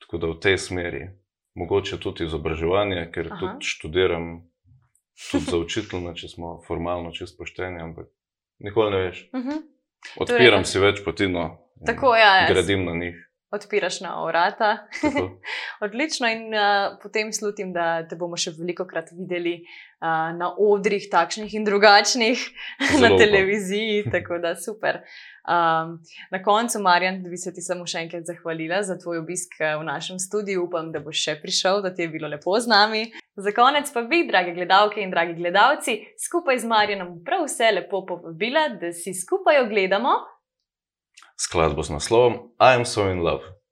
Tako 0.00 0.18
da 0.18 0.26
v 0.26 0.40
tej 0.40 0.58
smeri, 0.58 1.10
mogoče 1.54 2.00
tudi 2.00 2.24
izobraževanje, 2.24 3.10
ker 3.12 3.28
Aha. 3.32 3.40
tudi 3.40 3.66
študiram, 3.66 4.50
tudi 5.30 5.44
za 5.44 5.58
učitelj, 5.58 6.14
če 6.14 6.28
smo 6.28 6.62
formalno 6.66 7.10
čisto 7.10 7.36
pošteni, 7.38 7.80
ampak 7.82 8.06
nikoli 8.58 8.90
ne 8.90 9.04
veš. 9.04 9.28
Uh 9.32 9.40
mhm. 9.40 9.50
-huh. 9.50 9.62
Odpiram 10.20 10.62
torej, 10.62 10.64
si 10.64 10.78
več 10.78 11.04
potino. 11.04 11.58
Tako, 11.86 12.16
ja, 12.16 12.46
gradim 12.48 12.84
na 12.84 12.92
njih 12.94 13.33
odpiraš 13.54 14.00
na 14.00 14.14
vrata. 14.26 14.86
Odlično, 15.84 16.28
in 16.28 16.54
uh, 16.54 16.98
potem 17.02 17.32
slutim, 17.32 17.72
da 17.72 18.02
te 18.08 18.16
bomo 18.16 18.36
še 18.36 18.54
veliko 18.58 18.86
krat 18.86 19.12
videli 19.14 19.60
uh, 19.62 20.32
na 20.36 20.50
odrih, 20.58 21.06
takšnih 21.10 21.54
in 21.54 21.64
drugačnih, 21.64 22.42
Zelo 22.90 23.08
na 23.08 23.18
televiziji. 23.18 24.04
Tako 24.14 24.38
da 24.42 24.54
super. 24.56 25.00
Um, 25.44 25.98
na 26.32 26.40
koncu, 26.42 26.80
Marjan, 26.80 27.22
bi 27.22 27.36
se 27.36 27.52
ti 27.52 27.60
samo 27.60 27.86
še 27.86 28.04
enkrat 28.06 28.24
zahvalila 28.28 28.82
za 28.82 28.96
tvoj 28.98 29.20
obisk 29.20 29.58
v 29.60 29.82
našem 29.84 30.18
studiu. 30.18 30.64
Upam, 30.64 30.90
da 30.92 31.02
boš 31.04 31.20
še 31.26 31.38
prišel, 31.42 31.82
da 31.84 31.92
ti 31.94 32.06
je 32.06 32.12
bilo 32.12 32.30
lepo 32.32 32.56
z 32.60 32.70
nami. 32.72 33.04
Za 33.36 33.52
konec 33.52 33.90
pa 33.92 34.04
vi, 34.08 34.22
drage 34.28 34.54
gledalke 34.56 35.02
in 35.02 35.12
dragi 35.12 35.34
gledalci, 35.36 35.98
skupaj 36.20 36.62
z 36.62 36.70
Marjanom 36.70 37.18
prav 37.26 37.44
vse 37.48 37.72
lepo 37.76 38.04
povabila, 38.08 38.68
da 38.80 38.92
si 38.96 39.12
skupaj 39.14 39.60
ogledamo 39.66 40.14
skladbo 41.37 41.83
z 41.83 41.90
naslovom 41.90 42.55
I'm 42.61 42.85
so 42.85 43.11
in 43.12 43.18
love. 43.18 43.63